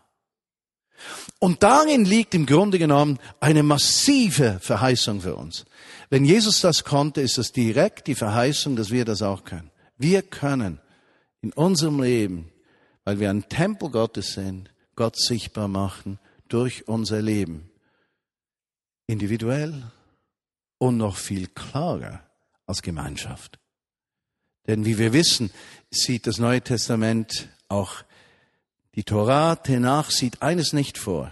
Und 1.39 1.62
darin 1.63 2.06
liegt 2.06 2.34
im 2.34 2.45
Grunde 2.45 2.80
genommen 2.80 3.19
eine 3.39 3.63
massive 3.63 4.60
Verheißung 4.60 5.21
für 5.21 5.36
uns. 5.36 5.65
Wenn 6.10 6.26
Jesus 6.26 6.62
das 6.62 6.84
konnte, 6.84 7.21
ist 7.21 7.38
das 7.38 7.52
direkt 7.52 8.08
die 8.08 8.15
Verheißung, 8.15 8.76
dass 8.76 8.89
wir 8.89 9.06
das 9.06 9.21
auch 9.21 9.43
können. 9.43 9.69
Wir 9.97 10.21
können 10.21 10.80
in 11.41 11.54
unserem 11.54 12.02
Leben, 12.02 12.52
weil 13.04 13.19
wir 13.19 13.30
ein 13.30 13.47
Tempel 13.50 13.89
Gottes 13.89 14.34
sind, 14.34 14.71
Gott 14.95 15.17
sichtbar 15.17 15.67
machen 15.67 16.17
durch 16.47 16.88
unser 16.88 17.21
Leben. 17.21 17.69
Individuell 19.06 19.91
und 20.80 20.97
noch 20.97 21.17
viel 21.17 21.47
klarer 21.47 22.27
als 22.67 22.84
Gemeinschaft. 22.84 23.58
Denn 24.67 24.86
wie 24.86 24.99
wir 24.99 25.13
wissen, 25.13 25.49
sieht 25.89 26.27
das 26.27 26.38
Neue 26.38 26.62
Testament 26.62 27.49
auch 27.69 28.03
die 28.95 29.03
Torah, 29.03 29.56
Tenach 29.56 30.12
sieht 30.12 30.41
eines 30.41 30.73
nicht 30.73 30.97
vor, 30.97 31.32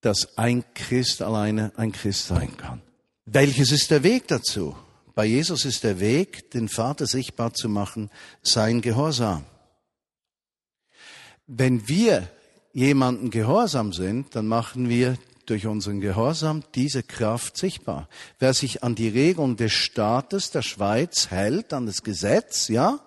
dass 0.00 0.36
ein 0.36 0.64
Christ 0.74 1.22
alleine 1.22 1.72
ein 1.76 1.92
Christ 1.92 2.26
sein 2.26 2.56
kann. 2.56 2.82
Welches 3.24 3.72
ist 3.72 3.90
der 3.90 4.02
Weg 4.02 4.28
dazu? 4.28 4.76
Bei 5.14 5.24
Jesus 5.24 5.64
ist 5.64 5.84
der 5.84 6.00
Weg, 6.00 6.50
den 6.50 6.68
Vater 6.68 7.06
sichtbar 7.06 7.54
zu 7.54 7.68
machen, 7.68 8.10
sein 8.42 8.82
Gehorsam. 8.82 9.44
Wenn 11.46 11.88
wir 11.88 12.28
jemanden 12.72 13.30
gehorsam 13.30 13.92
sind, 13.92 14.34
dann 14.34 14.46
machen 14.46 14.88
wir 14.88 15.16
durch 15.50 15.66
unseren 15.66 16.00
Gehorsam 16.00 16.62
diese 16.74 17.02
Kraft 17.02 17.56
sichtbar. 17.56 18.08
Wer 18.38 18.54
sich 18.54 18.82
an 18.82 18.94
die 18.94 19.08
Regeln 19.08 19.56
des 19.56 19.72
Staates 19.72 20.50
der 20.50 20.62
Schweiz 20.62 21.30
hält, 21.30 21.72
an 21.72 21.86
das 21.86 22.02
Gesetz, 22.02 22.68
ja, 22.68 23.00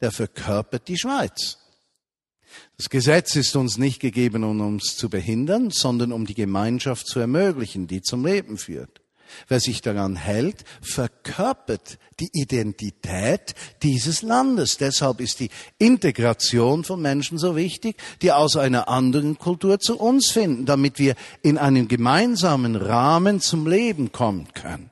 der 0.00 0.12
verkörpert 0.12 0.88
die 0.88 0.98
Schweiz. 0.98 1.58
Das 2.76 2.88
Gesetz 2.88 3.36
ist 3.36 3.54
uns 3.56 3.78
nicht 3.78 4.00
gegeben, 4.00 4.42
um 4.44 4.60
uns 4.60 4.96
zu 4.96 5.08
behindern, 5.08 5.70
sondern 5.70 6.12
um 6.12 6.26
die 6.26 6.34
Gemeinschaft 6.34 7.06
zu 7.06 7.20
ermöglichen, 7.20 7.86
die 7.86 8.02
zum 8.02 8.24
Leben 8.24 8.58
führt. 8.58 9.00
Wer 9.48 9.60
sich 9.60 9.82
daran 9.82 10.16
hält, 10.16 10.64
verkörpert 10.80 11.98
die 12.20 12.30
Identität 12.32 13.54
dieses 13.82 14.22
Landes. 14.22 14.76
Deshalb 14.76 15.20
ist 15.20 15.40
die 15.40 15.50
Integration 15.78 16.84
von 16.84 17.00
Menschen 17.00 17.38
so 17.38 17.56
wichtig, 17.56 17.96
die 18.22 18.32
aus 18.32 18.56
einer 18.56 18.88
anderen 18.88 19.38
Kultur 19.38 19.80
zu 19.80 19.98
uns 19.98 20.30
finden, 20.30 20.66
damit 20.66 20.98
wir 20.98 21.14
in 21.42 21.58
einem 21.58 21.88
gemeinsamen 21.88 22.76
Rahmen 22.76 23.40
zum 23.40 23.66
Leben 23.66 24.12
kommen 24.12 24.48
können. 24.54 24.90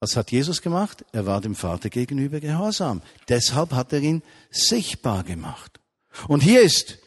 Was 0.00 0.16
hat 0.16 0.30
Jesus 0.30 0.60
gemacht? 0.60 1.04
Er 1.12 1.26
war 1.26 1.40
dem 1.40 1.54
Vater 1.54 1.88
gegenüber 1.88 2.40
gehorsam. 2.40 3.02
Deshalb 3.28 3.72
hat 3.72 3.92
er 3.92 4.00
ihn 4.00 4.22
sichtbar 4.50 5.24
gemacht. 5.24 5.80
Und 6.28 6.42
hier 6.42 6.62
ist 6.62 6.98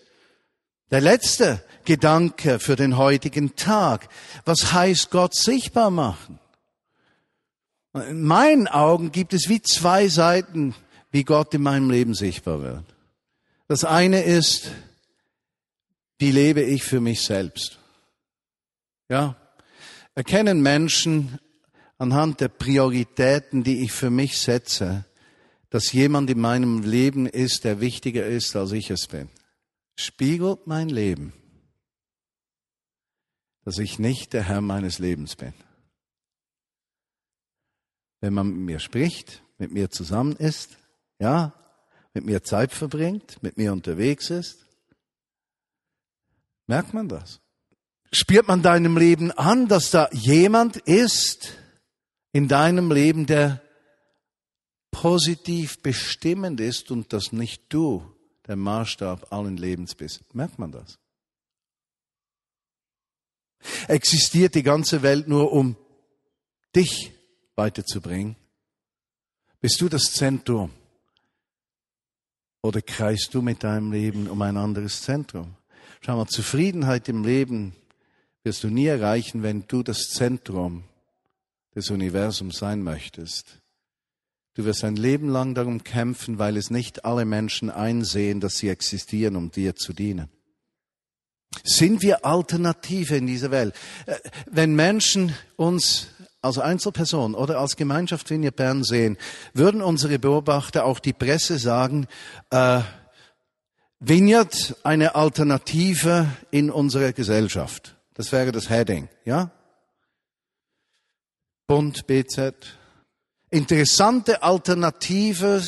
der 0.92 1.02
letzte 1.02 1.64
Gedanke 1.86 2.60
für 2.60 2.76
den 2.76 2.98
heutigen 2.98 3.56
Tag. 3.56 4.10
Was 4.46 4.74
heißt 4.74 5.12
Gott 5.12 5.36
sichtbar 5.36 5.92
machen? 5.92 6.40
In 7.94 8.24
meinen 8.24 8.68
Augen 8.68 9.12
gibt 9.12 9.34
es 9.34 9.50
wie 9.50 9.62
zwei 9.62 10.08
Seiten, 10.08 10.76
wie 11.12 11.24
Gott 11.24 11.54
in 11.54 11.64
meinem 11.64 11.90
Leben 11.90 12.14
sichtbar 12.14 12.62
wird. 12.62 12.86
Das 13.68 13.84
eine 13.84 14.24
ist, 14.24 14.72
wie 16.18 16.32
lebe 16.32 16.62
ich 16.62 16.84
für 16.84 17.00
mich 17.00 17.22
selbst? 17.22 17.80
Ja, 19.10 19.36
erkennen 20.14 20.62
Menschen 20.62 21.40
anhand 21.98 22.42
der 22.42 22.50
Prioritäten, 22.50 23.64
die 23.64 23.84
ich 23.84 23.92
für 23.92 24.10
mich 24.10 24.38
setze, 24.38 25.06
dass 25.70 25.92
jemand 25.92 26.30
in 26.30 26.40
meinem 26.40 26.84
Leben 26.84 27.26
ist, 27.26 27.64
der 27.64 27.80
wichtiger 27.80 28.26
ist, 28.26 28.56
als 28.56 28.72
ich 28.72 28.90
es 28.90 29.08
bin. 29.08 29.30
Spiegelt 30.00 30.68
mein 30.68 30.90
Leben 30.90 31.34
dass 33.70 33.78
ich 33.78 34.00
nicht 34.00 34.34
der 34.34 34.42
Herr 34.42 34.62
meines 34.62 34.98
Lebens 34.98 35.36
bin. 35.36 35.54
Wenn 38.20 38.34
man 38.34 38.48
mit 38.48 38.58
mir 38.58 38.80
spricht, 38.80 39.44
mit 39.60 39.72
mir 39.72 39.92
zusammen 39.92 40.36
ist, 40.38 40.78
ja, 41.20 41.54
mit 42.16 42.26
mir 42.26 42.42
Zeit 42.42 42.72
verbringt, 42.72 43.44
mit 43.44 43.58
mir 43.58 43.72
unterwegs 43.72 44.32
ist, 44.32 44.66
merkt 46.66 46.96
man 46.96 47.10
das. 47.10 47.42
Spürt 48.12 48.48
man 48.48 48.64
deinem 48.64 48.98
Leben 48.98 49.32
an, 49.34 49.68
dass 49.68 49.92
da 49.92 50.10
jemand 50.12 50.78
ist 50.78 51.54
in 52.32 52.48
deinem 52.48 52.92
Leben, 52.92 53.28
der 53.28 53.62
positiv 54.90 55.84
bestimmend 55.84 56.60
ist 56.60 56.90
und 56.90 57.14
dass 57.14 57.32
nicht 57.32 57.72
du 57.72 58.04
der 58.50 58.56
Maßstab 58.56 59.32
allen 59.32 59.58
Lebens 59.58 59.94
bist. 59.96 60.22
Merkt 60.34 60.58
man 60.58 60.72
das? 60.72 60.98
Existiert 63.88 64.56
die 64.56 64.64
ganze 64.64 65.04
Welt 65.04 65.28
nur, 65.28 65.54
um 65.54 65.78
dich 66.76 67.12
weiterzubringen? 67.56 68.36
Bist 69.62 69.80
du 69.82 69.88
das 69.88 70.12
Zentrum? 70.14 70.72
Oder 72.62 72.82
kreist 72.82 73.34
du 73.34 73.42
mit 73.42 73.64
deinem 73.64 73.92
Leben 73.92 74.28
um 74.28 74.42
ein 74.42 74.58
anderes 74.58 75.04
Zentrum? 75.04 75.56
Schau 76.02 76.18
mal, 76.18 76.28
Zufriedenheit 76.28 77.08
im 77.08 77.24
Leben 77.24 77.76
wirst 78.44 78.64
du 78.64 78.70
nie 78.70 78.88
erreichen, 78.88 79.44
wenn 79.44 79.68
du 79.68 79.84
das 79.84 80.10
Zentrum 80.10 80.86
des 81.76 81.92
Universums 81.92 82.58
sein 82.58 82.82
möchtest. 82.82 83.62
Du 84.60 84.66
wirst 84.66 84.84
ein 84.84 84.98
Leben 84.98 85.30
lang 85.30 85.56
darum 85.56 85.86
kämpfen, 85.86 86.38
weil 86.38 86.58
es 86.58 86.70
nicht 86.70 87.06
alle 87.06 87.24
Menschen 87.24 87.70
einsehen, 87.70 88.42
dass 88.42 88.58
sie 88.58 88.68
existieren, 88.68 89.38
um 89.38 89.52
dir 89.52 89.74
zu 89.78 89.94
dienen. 89.94 90.28
Sind 91.64 92.02
wir 92.02 92.26
Alternative 92.26 93.16
in 93.16 93.26
dieser 93.26 93.52
Welt? 93.52 93.74
Äh, 94.06 94.18
wenn 94.52 94.76
Menschen 94.76 95.34
uns 95.56 96.08
als 96.42 96.58
Einzelperson 96.58 97.36
oder 97.36 97.58
als 97.58 97.78
Gemeinschaft 97.78 98.30
Vineyard 98.30 98.58
Bern 98.58 98.84
sehen, 98.84 99.18
würden 99.54 99.82
unsere 99.82 100.20
Beobachter, 100.20 100.84
auch 100.84 101.00
die 101.00 101.14
Presse 101.14 101.58
sagen, 101.58 102.08
äh, 102.50 102.82
Vineyard 104.02 104.76
eine 104.84 105.16
Alternative 105.16 106.28
in 106.52 106.70
unserer 106.70 107.14
Gesellschaft. 107.14 107.96
Das 108.14 108.34
wäre 108.34 108.52
das 108.52 108.70
Heading, 108.70 109.08
ja? 109.24 109.52
Bund, 111.66 112.08
BZ. 112.08 112.79
Interessante 113.52 114.44
Alternative 114.44 115.64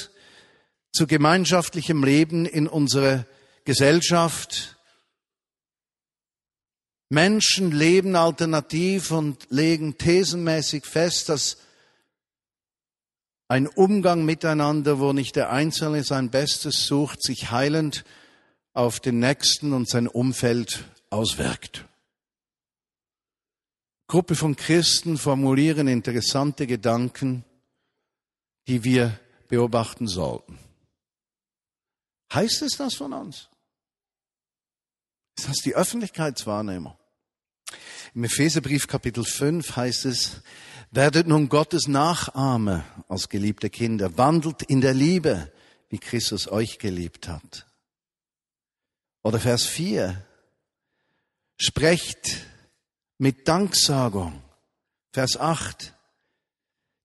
zu 0.92 1.08
gemeinschaftlichem 1.08 2.04
Leben 2.04 2.46
in 2.46 2.68
unserer 2.68 3.26
Gesellschaft 3.66 4.78
Menschen 7.12 7.72
leben 7.72 8.16
alternativ 8.16 9.12
und 9.12 9.48
legen 9.50 9.98
thesenmäßig 9.98 10.86
fest, 10.86 11.28
dass 11.28 11.58
ein 13.50 13.68
Umgang 13.68 14.24
miteinander, 14.24 15.00
wo 15.00 15.12
nicht 15.12 15.36
der 15.36 15.52
Einzelne 15.52 16.06
sein 16.06 16.30
Bestes 16.30 16.86
sucht, 16.86 17.22
sich 17.22 17.52
heilend 17.52 18.06
auf 18.72 19.02
den 19.02 19.20
Nächsten 19.20 19.74
und 19.74 19.90
sein 19.90 20.08
Umfeld 20.08 20.86
auswirkt. 21.10 21.84
Gruppe 24.08 24.36
von 24.36 24.56
Christen 24.56 25.18
formulieren 25.18 25.90
interessante 25.90 26.66
Gedanken, 26.66 27.44
die 28.68 28.84
wir 28.84 29.20
beobachten 29.48 30.08
sollten. 30.08 30.58
Heißt 32.34 32.62
es 32.62 32.78
das 32.78 32.96
von 32.96 33.14
uns? 33.14 33.50
Ist 35.38 35.50
das 35.50 35.58
die 35.58 35.76
Öffentlichkeitswahrnehmung? 35.76 36.98
Im 38.14 38.24
Epheserbrief 38.24 38.88
Kapitel 38.88 39.24
5 39.24 39.76
heißt 39.76 40.06
es, 40.06 40.42
werdet 40.92 41.28
nun 41.28 41.50
Gottes 41.50 41.88
Nachahmer 41.88 42.86
als 43.08 43.30
geliebte 43.30 43.70
Kinder, 43.70 44.18
wandelt 44.18 44.64
in 44.64 44.82
der 44.82 44.94
Liebe, 44.94 45.52
wie 45.90 46.00
Christus 46.00 46.48
euch 46.48 46.80
geliebt 46.80 47.28
hat. 47.28 47.66
Oder 49.24 49.40
Vers 49.40 49.66
4, 49.66 50.26
sprecht 51.58 52.46
mit 53.18 53.48
Danksagung. 53.48 54.42
Vers 55.14 55.38
8, 55.38 55.94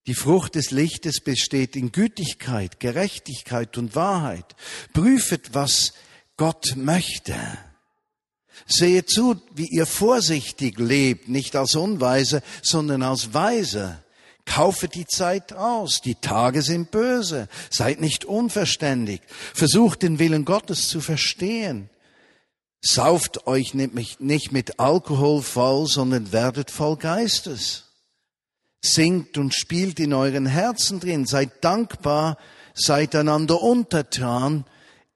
die 0.06 0.14
Frucht 0.14 0.54
des 0.54 0.70
Lichtes 0.70 1.20
besteht 1.20 1.74
in 1.74 1.90
Gütigkeit, 1.90 2.78
Gerechtigkeit 2.78 3.76
und 3.76 3.94
Wahrheit. 3.94 4.54
Prüfet, 4.92 5.52
was 5.52 5.94
Gott 6.36 6.74
möchte. 6.76 7.34
Sehe 8.66 9.04
zu, 9.04 9.40
wie 9.54 9.66
ihr 9.66 9.86
vorsichtig 9.86 10.78
lebt, 10.78 11.28
nicht 11.28 11.56
als 11.56 11.74
Unweise, 11.74 12.42
sondern 12.62 13.02
als 13.02 13.34
Weise. 13.34 14.02
Kaufe 14.44 14.86
die 14.86 15.06
Zeit 15.06 15.52
aus, 15.52 16.00
die 16.00 16.14
Tage 16.14 16.62
sind 16.62 16.92
böse, 16.92 17.48
seid 17.68 18.00
nicht 18.00 18.24
unverständig, 18.24 19.20
versucht 19.52 20.02
den 20.02 20.20
Willen 20.20 20.44
Gottes 20.44 20.88
zu 20.88 21.00
verstehen. 21.00 21.90
Sauft 22.80 23.48
euch 23.48 23.74
nicht 23.74 24.52
mit 24.52 24.78
Alkohol 24.78 25.42
voll, 25.42 25.86
sondern 25.88 26.30
werdet 26.30 26.70
voll 26.70 26.96
Geistes. 26.96 27.85
Singt 28.92 29.38
und 29.38 29.54
spielt 29.54 30.00
in 30.00 30.12
euren 30.12 30.46
Herzen 30.46 31.00
drin, 31.00 31.26
seid 31.26 31.64
dankbar, 31.64 32.38
seid 32.74 33.14
einander 33.14 33.62
untertan, 33.62 34.64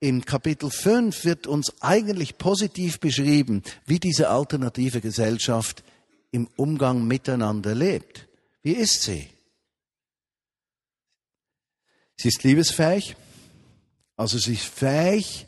im 0.02 0.24
Kapitel 0.24 0.70
5 0.70 1.26
wird 1.26 1.46
uns 1.46 1.82
eigentlich 1.82 2.38
positiv 2.38 3.00
beschrieben, 3.00 3.62
wie 3.84 3.98
diese 3.98 4.30
alternative 4.30 5.02
Gesellschaft 5.02 5.84
im 6.30 6.48
Umgang 6.56 7.06
miteinander 7.06 7.74
lebt. 7.74 8.26
Wie 8.62 8.72
ist 8.72 9.02
sie? 9.02 9.28
Sie 12.16 12.28
ist 12.28 12.42
liebesfähig, 12.44 13.14
also 14.16 14.38
sie 14.38 14.54
ist 14.54 14.64
fähig, 14.64 15.46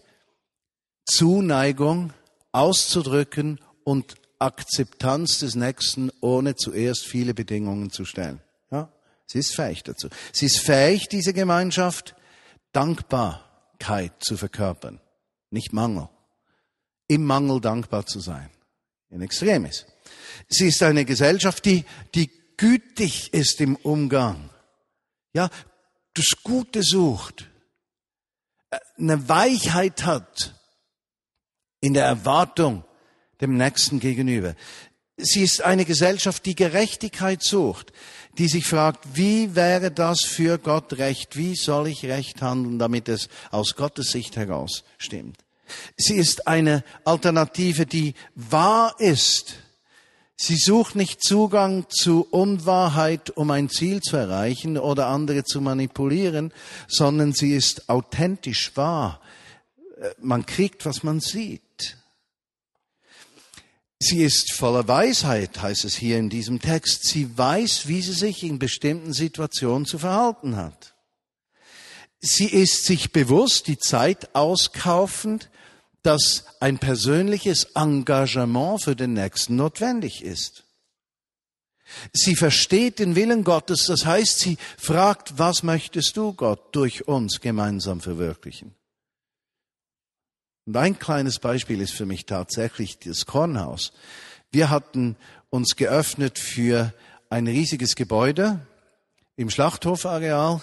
Zuneigung 1.05 2.13
auszudrücken 2.53 3.59
und 3.85 4.17
Akzeptanz 4.43 5.39
des 5.39 5.55
Nächsten, 5.55 6.11
ohne 6.21 6.57
zuerst 6.57 7.07
viele 7.07 7.33
Bedingungen 7.33 7.91
zu 7.91 8.05
stellen. 8.05 8.41
Ja, 8.71 8.93
sie 9.27 9.39
ist 9.39 9.55
fähig 9.55 9.85
dazu. 9.85 10.09
Sie 10.33 10.47
ist 10.47 10.59
fähig, 10.59 11.09
diese 11.09 11.33
Gemeinschaft 11.33 12.17
Dankbarkeit 12.73 14.13
zu 14.19 14.37
verkörpern, 14.37 15.01
nicht 15.51 15.73
Mangel. 15.73 16.09
Im 17.07 17.25
Mangel 17.25 17.61
dankbar 17.61 18.07
zu 18.07 18.21
sein. 18.21 18.51
In 19.11 19.21
Extremis. 19.21 19.87
Sie 20.49 20.69
ist 20.69 20.83
eine 20.83 21.05
Gesellschaft, 21.05 21.65
die, 21.65 21.85
die 22.15 22.31
gütig 22.57 23.33
ist 23.35 23.61
im 23.61 23.77
Umgang. 23.77 24.51
Ja, 25.35 25.51
das 26.15 26.43
Gute 26.43 26.83
sucht. 26.83 27.49
Eine 28.97 29.29
Weichheit 29.29 30.05
hat 30.05 30.55
in 31.81 31.95
der 31.95 32.07
Erwartung 32.07 32.85
dem 33.43 33.57
Nächsten 33.57 34.01
gegenüber. 34.01 34.55
Sie 35.19 35.43
ist 35.43 35.63
eine 35.63 35.85
Gesellschaft, 35.85 36.47
die 36.47 36.55
Gerechtigkeit 36.55 37.43
sucht, 37.43 37.93
die 38.39 38.49
sich 38.49 38.67
fragt, 38.67 39.05
wie 39.15 39.55
wäre 39.55 39.91
das 39.91 40.23
für 40.23 40.59
Gott 40.59 40.95
recht? 40.95 41.37
Wie 41.37 41.55
soll 41.55 41.89
ich 41.89 42.07
recht 42.07 42.41
handeln, 42.41 42.79
damit 42.79 43.09
es 43.09 43.29
aus 43.51 43.77
Gottes 43.77 44.11
Sicht 44.11 44.37
heraus 44.37 44.85
stimmt? 44.97 45.37
Sie 45.97 46.15
ist 46.15 46.47
eine 46.47 46.83
Alternative, 47.05 47.87
die 47.87 48.15
wahr 48.35 48.95
ist. 48.99 49.55
Sie 50.37 50.57
sucht 50.57 50.97
nicht 50.97 51.23
Zugang 51.23 51.87
zu 51.89 52.27
Unwahrheit, 52.31 53.31
um 53.31 53.51
ein 53.51 53.69
Ziel 53.69 54.01
zu 54.01 54.17
erreichen 54.17 54.77
oder 54.77 55.07
andere 55.07 55.45
zu 55.45 55.61
manipulieren, 55.61 56.53
sondern 56.89 57.33
sie 57.33 57.55
ist 57.55 57.89
authentisch 57.89 58.77
wahr. 58.77 59.21
Äh, 60.01 60.11
man 60.21 60.45
kriegt, 60.45 60.85
was 60.85 61.03
man 61.03 61.21
sieht. 61.21 61.63
Sie 64.05 64.25
ist 64.25 64.53
voller 64.53 64.89
Weisheit, 64.89 65.63
heißt 65.63 65.85
es 65.85 65.95
hier 65.95 66.19
in 66.19 66.29
diesem 66.29 66.61
Text. 66.61 67.05
Sie 67.05 67.39
weiß, 67.39 67.87
wie 67.87 68.03
sie 68.03 68.15
sich 68.15 68.43
in 68.43 68.59
bestimmten 68.59 69.13
Situationen 69.13 69.87
zu 69.87 69.97
verhalten 69.97 70.57
hat. 70.57 70.95
Sie 72.19 72.47
ist 72.47 72.85
sich 72.85 73.13
bewusst, 73.13 73.69
die 73.69 73.79
Zeit 73.79 74.35
auskaufend, 74.35 75.51
dass 76.03 76.47
ein 76.59 76.79
persönliches 76.79 77.69
Engagement 77.77 78.83
für 78.83 78.97
den 78.97 79.13
Nächsten 79.13 79.55
notwendig 79.55 80.25
ist. 80.25 80.65
Sie 82.13 82.35
versteht 82.35 82.99
den 82.99 83.15
Willen 83.15 83.45
Gottes, 83.45 83.87
das 83.87 84.05
heißt, 84.05 84.41
sie 84.41 84.59
fragt, 84.79 85.39
was 85.39 85.63
möchtest 85.63 86.17
du 86.17 86.33
Gott 86.33 86.75
durch 86.75 87.07
uns 87.07 87.41
gemeinsam 87.41 88.01
verwirklichen? 88.01 88.75
Und 90.65 90.77
ein 90.77 90.97
kleines 90.97 91.41
Beispiel 91.41 91.81
ist 91.81 91.93
für 91.93 92.07
mich 92.07 92.25
tatsächlich 92.25 92.99
das 93.01 93.27
Kornhaus. 93.27 93.93
Wir 94.53 94.71
hatten 94.71 95.17
uns 95.51 95.75
geöffnet 95.75 96.39
für 96.39 96.95
ein 97.31 97.49
riesiges 97.49 97.97
Gebäude 97.97 98.61
im 99.35 99.51
Schlachthofareal. 99.51 100.63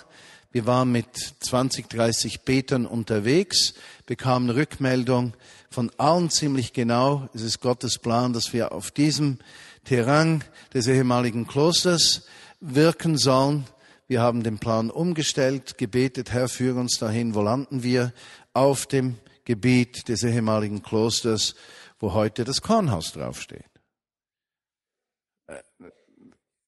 Wir 0.51 0.65
waren 0.65 0.93
mit 0.93 1.07
20, 1.41 1.89
30 1.89 2.41
Betern 2.41 2.85
unterwegs, 2.85 3.73
bekamen 4.05 4.49
Rückmeldung 4.49 5.33
von 5.69 5.91
allen 5.97 6.29
ziemlich 6.29 6.71
genau. 6.71 7.27
Es 7.33 7.41
ist 7.41 7.59
Gottes 7.59 7.99
Plan, 7.99 8.31
dass 8.31 8.53
wir 8.53 8.71
auf 8.71 8.91
diesem 8.91 9.37
Terrain 9.83 10.45
des 10.73 10.87
ehemaligen 10.87 11.45
Klosters 11.45 12.25
wirken 12.61 13.17
sollen. 13.17 13.65
Wir 14.07 14.21
haben 14.21 14.43
den 14.43 14.59
Plan 14.59 14.91
umgestellt, 14.91 15.77
gebetet, 15.77 16.31
Herr, 16.31 16.47
führe 16.47 16.79
uns 16.79 16.99
dahin, 16.99 17.35
wo 17.35 17.41
landen 17.41 17.83
wir? 17.83 18.13
Auf 18.53 18.87
dem 18.87 19.17
Gebiet 19.49 20.07
des 20.09 20.21
ehemaligen 20.21 20.83
Klosters, 20.83 21.55
wo 21.97 22.13
heute 22.13 22.43
das 22.43 22.61
Kornhaus 22.61 23.13
draufsteht. 23.13 23.65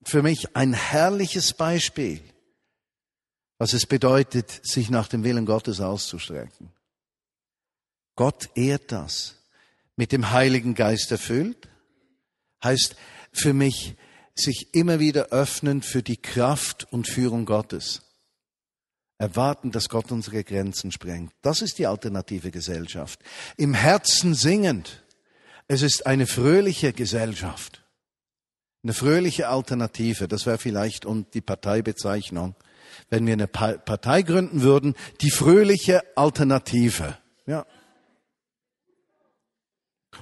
Für 0.02 0.24
mich 0.24 0.56
ein 0.56 0.74
herrliches 0.74 1.54
Beispiel, 1.54 2.22
was 3.60 3.74
es 3.74 3.86
bedeutet, 3.86 4.66
sich 4.66 4.90
nach 4.90 5.08
dem 5.08 5.24
Willen 5.24 5.46
Gottes 5.46 5.80
auszustrecken. 5.80 6.72
Gott 8.16 8.50
ehrt 8.56 8.92
das. 8.92 9.36
Mit 9.96 10.12
dem 10.12 10.32
Heiligen 10.32 10.74
Geist 10.74 11.12
erfüllt, 11.12 11.70
heißt 12.64 12.96
für 13.32 13.54
mich, 13.54 13.94
sich 14.34 14.74
immer 14.74 15.00
wieder 15.00 15.28
öffnen 15.28 15.84
für 15.84 16.02
die 16.02 16.18
Kraft 16.18 16.92
und 16.92 17.08
Führung 17.08 17.46
Gottes 17.46 18.02
erwarten, 19.22 19.72
dass 19.72 19.88
Gott 19.88 20.12
unsere 20.12 20.44
Grenzen 20.44 20.92
sprengt. 20.92 21.32
Das 21.44 21.62
ist 21.62 21.78
die 21.78 21.86
alternative 21.86 22.50
Gesellschaft. 22.50 23.20
Im 23.56 23.76
Herzen 23.76 24.34
singend. 24.34 25.04
Es 25.68 25.84
ist 25.84 26.08
eine 26.08 26.26
fröhliche 26.26 26.92
Gesellschaft. 26.92 27.84
Eine 28.84 28.94
fröhliche 28.94 29.48
Alternative. 29.48 30.28
Das 30.28 30.48
wäre 30.48 30.58
vielleicht 30.58 31.06
und 31.06 31.36
die 31.36 31.42
Parteibezeichnung. 31.42 32.56
Wenn 33.10 33.28
wir 33.28 33.34
eine 33.34 33.48
Partei 33.48 34.24
gründen 34.24 34.64
würden, 34.64 34.96
die 35.22 35.30
fröhliche 35.30 36.02
Alternative. 36.18 37.18
Ja. 37.46 37.66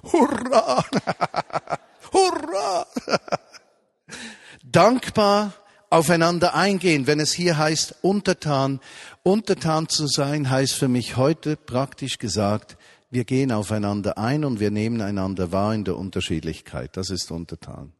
Hurra! 0.03 0.83
Hurra! 2.13 2.85
Dankbar 4.63 5.53
aufeinander 5.89 6.55
eingehen, 6.55 7.07
wenn 7.07 7.19
es 7.19 7.33
hier 7.33 7.57
heißt, 7.57 7.95
untertan. 8.01 8.79
Untertan 9.23 9.89
zu 9.89 10.07
sein 10.07 10.49
heißt 10.49 10.73
für 10.73 10.87
mich 10.87 11.17
heute 11.17 11.55
praktisch 11.55 12.17
gesagt, 12.17 12.77
wir 13.11 13.25
gehen 13.25 13.51
aufeinander 13.51 14.17
ein 14.17 14.45
und 14.45 14.59
wir 14.59 14.71
nehmen 14.71 15.01
einander 15.01 15.51
wahr 15.51 15.73
in 15.73 15.83
der 15.83 15.97
Unterschiedlichkeit. 15.97 16.95
Das 16.95 17.09
ist 17.09 17.31
untertan 17.31 17.93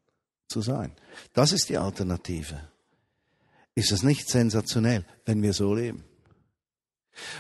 zu 0.48 0.62
sein. 0.62 0.92
Das 1.34 1.52
ist 1.52 1.70
die 1.70 1.78
Alternative. 1.78 2.60
Ist 3.76 3.92
es 3.92 4.04
nicht 4.04 4.30
sensationell, 4.30 5.06
wenn 5.26 5.42
wir 5.42 5.54
so 5.54 5.74
leben? 5.74 6.04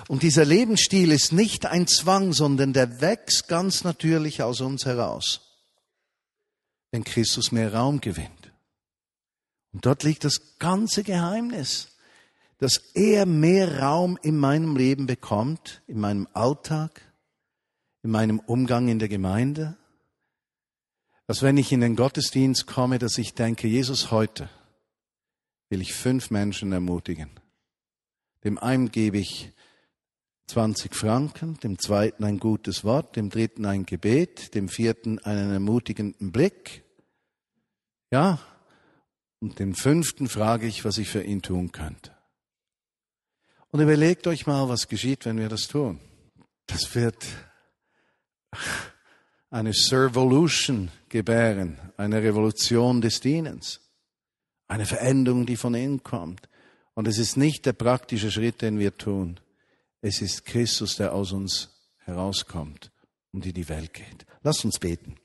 Und 0.07 0.23
dieser 0.23 0.45
Lebensstil 0.45 1.11
ist 1.11 1.31
nicht 1.31 1.65
ein 1.65 1.87
Zwang, 1.87 2.33
sondern 2.33 2.73
der 2.73 3.01
wächst 3.01 3.47
ganz 3.47 3.83
natürlich 3.83 4.41
aus 4.41 4.61
uns 4.61 4.85
heraus, 4.85 5.41
wenn 6.91 7.03
Christus 7.03 7.51
mehr 7.51 7.73
Raum 7.73 8.01
gewinnt. 8.01 8.48
Und 9.71 9.85
dort 9.85 10.03
liegt 10.03 10.23
das 10.23 10.57
ganze 10.57 11.03
Geheimnis, 11.03 11.95
dass 12.57 12.77
er 12.93 13.25
mehr 13.25 13.79
Raum 13.79 14.17
in 14.21 14.37
meinem 14.37 14.75
Leben 14.75 15.05
bekommt, 15.05 15.81
in 15.87 15.99
meinem 15.99 16.27
Alltag, 16.33 17.01
in 18.03 18.11
meinem 18.11 18.39
Umgang 18.39 18.87
in 18.87 18.99
der 18.99 19.09
Gemeinde, 19.09 19.77
dass 21.27 21.43
wenn 21.43 21.57
ich 21.57 21.71
in 21.71 21.81
den 21.81 21.95
Gottesdienst 21.95 22.65
komme, 22.65 22.97
dass 22.97 23.17
ich 23.17 23.35
denke, 23.35 23.67
Jesus, 23.67 24.09
heute 24.11 24.49
will 25.69 25.81
ich 25.81 25.93
fünf 25.93 26.31
Menschen 26.31 26.71
ermutigen. 26.71 27.29
Dem 28.43 28.57
einen 28.57 28.89
gebe 28.89 29.19
ich 29.19 29.51
20 30.47 30.95
Franken, 30.95 31.59
dem 31.59 31.77
zweiten 31.77 32.23
ein 32.23 32.39
gutes 32.39 32.83
Wort, 32.83 33.15
dem 33.15 33.29
dritten 33.29 33.65
ein 33.65 33.85
Gebet, 33.85 34.55
dem 34.55 34.67
vierten 34.67 35.19
einen 35.19 35.53
ermutigenden 35.53 36.31
Blick. 36.31 36.83
Ja, 38.09 38.39
und 39.39 39.59
den 39.59 39.73
fünften 39.73 40.27
frage 40.27 40.67
ich, 40.67 40.85
was 40.85 40.97
ich 40.97 41.09
für 41.09 41.23
ihn 41.23 41.41
tun 41.41 41.71
könnte. 41.71 42.11
Und 43.71 43.79
überlegt 43.79 44.27
euch 44.27 44.47
mal, 44.47 44.67
was 44.67 44.87
geschieht, 44.87 45.25
wenn 45.25 45.37
wir 45.37 45.49
das 45.49 45.67
tun. 45.67 45.99
Das 46.67 46.95
wird 46.95 47.25
eine 49.49 49.73
Servolution 49.73 50.91
gebären, 51.07 51.77
eine 51.97 52.21
Revolution 52.21 53.01
des 53.01 53.19
Dienens, 53.19 53.79
eine 54.67 54.85
Veränderung, 54.85 55.45
die 55.45 55.57
von 55.57 55.73
innen 55.73 56.03
kommt. 56.03 56.49
Und 56.93 57.07
es 57.07 57.17
ist 57.17 57.37
nicht 57.37 57.65
der 57.65 57.73
praktische 57.73 58.31
Schritt, 58.31 58.61
den 58.61 58.79
wir 58.79 58.97
tun. 58.97 59.39
Es 60.01 60.21
ist 60.21 60.45
Christus, 60.45 60.97
der 60.97 61.13
aus 61.13 61.31
uns 61.31 61.69
herauskommt 61.99 62.91
und 63.31 63.45
in 63.45 63.53
die 63.53 63.69
Welt 63.69 63.93
geht. 63.93 64.25
Lasst 64.43 64.65
uns 64.65 64.79
beten. 64.79 65.15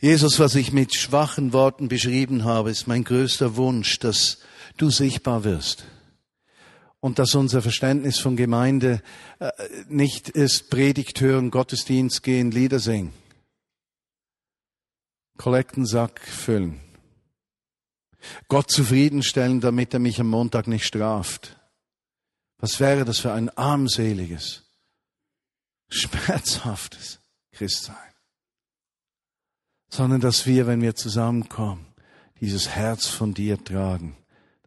Jesus, 0.00 0.38
was 0.38 0.54
ich 0.54 0.72
mit 0.72 0.94
schwachen 0.94 1.52
Worten 1.52 1.88
beschrieben 1.88 2.44
habe, 2.44 2.70
ist 2.70 2.86
mein 2.86 3.04
größter 3.04 3.56
Wunsch, 3.56 3.98
dass 3.98 4.38
du 4.78 4.88
sichtbar 4.88 5.44
wirst. 5.44 5.84
Und 7.00 7.18
dass 7.18 7.34
unser 7.34 7.60
Verständnis 7.60 8.18
von 8.18 8.34
Gemeinde 8.34 9.02
äh, 9.38 9.50
nicht 9.88 10.30
ist 10.30 10.70
Predigt 10.70 11.20
hören, 11.20 11.50
Gottesdienst 11.50 12.22
gehen, 12.22 12.50
Lieder 12.50 12.78
singen. 12.78 13.12
Kollektensack 15.36 16.20
füllen. 16.20 16.80
Gott 18.48 18.70
zufriedenstellen, 18.70 19.60
damit 19.60 19.92
er 19.94 20.00
mich 20.00 20.20
am 20.20 20.28
Montag 20.28 20.66
nicht 20.66 20.86
straft. 20.86 21.58
Was 22.58 22.80
wäre 22.80 23.04
das 23.04 23.18
für 23.18 23.32
ein 23.32 23.48
armseliges, 23.50 24.62
schmerzhaftes 25.88 27.20
Christsein? 27.52 28.09
Sondern 29.90 30.20
dass 30.20 30.46
wir, 30.46 30.66
wenn 30.66 30.80
wir 30.80 30.94
zusammenkommen, 30.94 31.86
dieses 32.40 32.68
Herz 32.70 33.06
von 33.06 33.34
dir 33.34 33.62
tragen, 33.62 34.16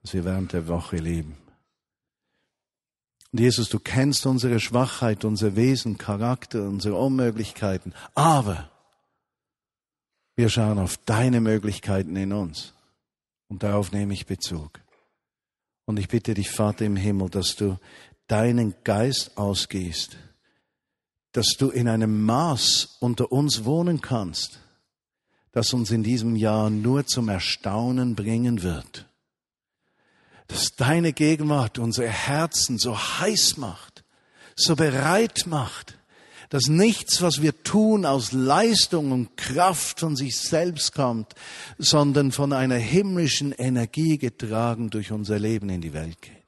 das 0.02 0.14
wir 0.14 0.26
während 0.26 0.54
der 0.54 0.68
Woche 0.68 0.98
leben. 0.98 1.38
Und 3.32 3.40
Jesus, 3.40 3.70
du 3.70 3.80
kennst 3.80 4.28
unsere 4.28 4.60
Schwachheit, 4.60 5.26
unser 5.26 5.56
Wesen, 5.56 5.98
Charakter, 5.98 6.64
unsere 6.64 6.96
Unmöglichkeiten, 6.96 7.94
aber 8.14 8.70
wir 10.36 10.50
schauen 10.50 10.78
auf 10.78 10.98
deine 10.98 11.42
Möglichkeiten 11.42 12.16
in 12.16 12.34
uns. 12.34 12.74
Und 13.48 13.64
darauf 13.64 13.92
nehme 13.92 14.14
ich 14.14 14.26
Bezug. 14.26 14.82
Und 15.86 15.98
ich 16.00 16.08
bitte 16.08 16.34
dich, 16.34 16.50
Vater 16.50 16.86
im 16.86 16.96
Himmel, 16.96 17.30
dass 17.30 17.56
du 17.56 17.78
deinen 18.28 18.76
Geist 18.84 19.38
ausgehst, 19.38 20.18
dass 21.34 21.56
du 21.58 21.70
in 21.70 21.88
einem 21.88 22.24
Maß 22.24 22.98
unter 23.00 23.32
uns 23.32 23.66
wohnen 23.66 24.02
kannst, 24.02 24.60
das 25.54 25.72
uns 25.72 25.92
in 25.92 26.04
diesem 26.04 26.36
Jahr 26.36 26.70
nur 26.70 27.06
zum 27.06 27.30
Erstaunen 27.30 28.16
bringen 28.16 28.64
wird. 28.64 29.06
Dass 30.48 30.76
deine 30.76 31.14
Gegenwart 31.14 31.80
unsere 31.80 32.10
Herzen 32.10 32.78
so 32.78 32.98
heiß 32.98 33.58
macht, 33.58 34.04
so 34.56 34.76
bereit 34.76 35.46
macht, 35.46 35.98
dass 36.50 36.68
nichts, 36.68 37.22
was 37.22 37.42
wir 37.42 37.64
tun, 37.64 38.06
aus 38.06 38.32
Leistung 38.32 39.12
und 39.12 39.38
Kraft 39.38 40.00
von 40.00 40.16
sich 40.16 40.38
selbst 40.38 40.94
kommt, 40.94 41.34
sondern 41.78 42.32
von 42.32 42.52
einer 42.52 42.76
himmlischen 42.76 43.54
Energie 43.54 44.18
getragen 44.18 44.90
durch 44.90 45.12
unser 45.12 45.40
Leben 45.40 45.70
in 45.70 45.82
die 45.82 45.94
Welt 45.94 46.22
geht. 46.22 46.43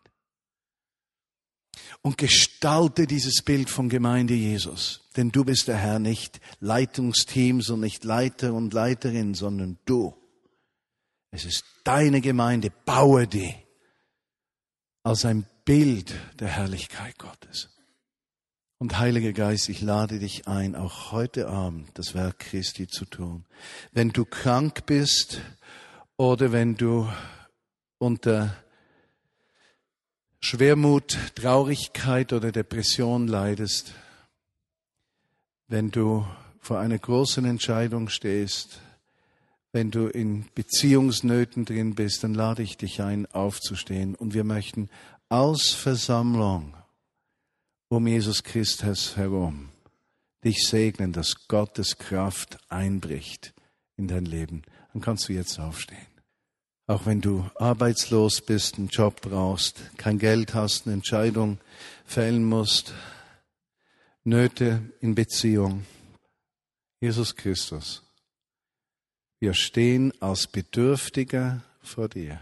Und 2.05 2.19
gestalte 2.19 3.07
dieses 3.07 3.41
Bild 3.41 3.67
von 3.67 3.89
Gemeinde 3.89 4.35
Jesus. 4.35 5.01
Denn 5.17 5.31
du 5.31 5.43
bist 5.43 5.67
der 5.67 5.77
Herr, 5.77 5.97
nicht 5.97 6.39
Leitungsteams 6.59 7.71
und 7.71 7.79
nicht 7.79 8.03
Leiter 8.03 8.53
und 8.53 8.75
Leiterin, 8.75 9.33
sondern 9.33 9.79
du. 9.85 10.15
Es 11.31 11.45
ist 11.45 11.65
deine 11.83 12.21
Gemeinde, 12.21 12.71
baue 12.85 13.25
die 13.25 13.55
als 15.01 15.25
ein 15.25 15.47
Bild 15.65 16.13
der 16.39 16.49
Herrlichkeit 16.49 17.17
Gottes. 17.17 17.71
Und 18.77 18.99
Heiliger 18.99 19.33
Geist, 19.33 19.67
ich 19.69 19.81
lade 19.81 20.19
dich 20.19 20.47
ein, 20.47 20.75
auch 20.75 21.11
heute 21.11 21.47
Abend 21.47 21.89
das 21.95 22.13
Werk 22.13 22.37
Christi 22.37 22.87
zu 22.87 23.05
tun. 23.05 23.45
Wenn 23.93 24.09
du 24.09 24.25
krank 24.25 24.85
bist 24.85 25.41
oder 26.17 26.51
wenn 26.51 26.75
du 26.75 27.11
unter 27.97 28.55
Schwermut, 30.47 31.17
Traurigkeit 31.33 32.31
oder 32.31 32.51
Depression 32.51 33.27
leidest, 33.27 33.95
wenn 35.67 35.89
du 35.89 36.23
vor 36.59 36.77
einer 36.77 36.99
großen 36.99 37.45
Entscheidung 37.45 38.09
stehst, 38.09 38.79
wenn 39.71 39.89
du 39.89 40.05
in 40.05 40.45
Beziehungsnöten 40.53 41.65
drin 41.65 41.95
bist, 41.95 42.23
dann 42.23 42.35
lade 42.35 42.61
ich 42.61 42.77
dich 42.77 43.01
ein, 43.01 43.25
aufzustehen. 43.31 44.13
Und 44.13 44.35
wir 44.35 44.43
möchten 44.43 44.87
aus 45.29 45.71
Versammlung 45.71 46.77
um 47.87 48.05
Jesus 48.05 48.43
Christus 48.43 49.17
herum 49.17 49.69
dich 50.43 50.67
segnen, 50.67 51.11
dass 51.11 51.47
Gottes 51.47 51.97
Kraft 51.97 52.59
einbricht 52.69 53.55
in 53.97 54.07
dein 54.07 54.25
Leben. 54.25 54.61
Dann 54.93 55.01
kannst 55.01 55.27
du 55.27 55.33
jetzt 55.33 55.59
aufstehen. 55.59 56.14
Auch 56.87 57.07
wenn 57.07 57.19
du 57.19 57.49
arbeitslos 57.55 58.41
bist, 58.41 58.77
einen 58.77 58.89
Job 58.89 59.21
brauchst, 59.21 59.97
kein 59.97 60.19
Geld 60.19 60.53
hast, 60.53 60.85
eine 60.85 60.93
Entscheidung 60.93 61.59
fällen 62.05 62.45
musst, 62.45 62.93
Nöte 64.23 64.81
in 65.01 65.15
Beziehung. 65.15 65.85
Jesus 66.99 67.35
Christus, 67.35 68.03
wir 69.39 69.53
stehen 69.53 70.13
als 70.21 70.47
Bedürftiger 70.47 71.63
vor 71.81 72.07
dir. 72.07 72.39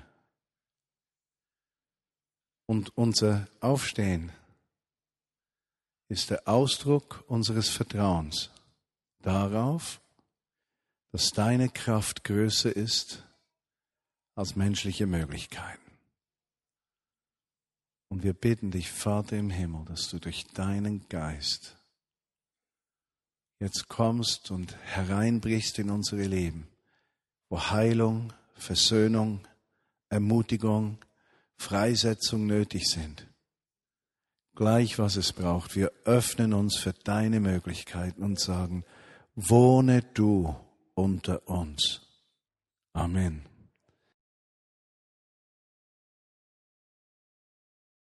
Und 2.65 2.95
unser 2.97 3.47
Aufstehen 3.61 4.31
ist 6.09 6.29
der 6.29 6.47
Ausdruck 6.47 7.23
unseres 7.27 7.69
Vertrauens 7.69 8.49
darauf, 9.21 10.01
dass 11.11 11.31
deine 11.31 11.69
Kraft 11.69 12.23
größer 12.23 12.75
ist 12.75 13.23
als 14.35 14.55
menschliche 14.55 15.05
Möglichkeiten. 15.05 15.79
Und 18.09 18.23
wir 18.23 18.33
bitten 18.33 18.71
dich, 18.71 18.91
Vater 18.91 19.37
im 19.37 19.49
Himmel, 19.49 19.85
dass 19.85 20.09
du 20.09 20.19
durch 20.19 20.45
deinen 20.53 21.07
Geist 21.09 21.75
jetzt 23.59 23.87
kommst 23.87 24.51
und 24.51 24.75
hereinbrichst 24.85 25.79
in 25.79 25.89
unsere 25.89 26.23
Leben, 26.23 26.67
wo 27.49 27.59
Heilung, 27.59 28.33
Versöhnung, 28.55 29.47
Ermutigung, 30.09 30.97
Freisetzung 31.57 32.45
nötig 32.45 32.85
sind 32.85 33.27
gleich 34.55 34.99
was 34.99 35.15
es 35.15 35.33
braucht. 35.33 35.75
Wir 35.75 35.91
öffnen 36.05 36.53
uns 36.53 36.77
für 36.77 36.93
deine 36.93 37.39
Möglichkeiten 37.39 38.23
und 38.23 38.39
sagen, 38.39 38.83
wohne 39.35 40.03
du 40.13 40.55
unter 40.93 41.47
uns. 41.47 42.01
Amen. 42.93 43.52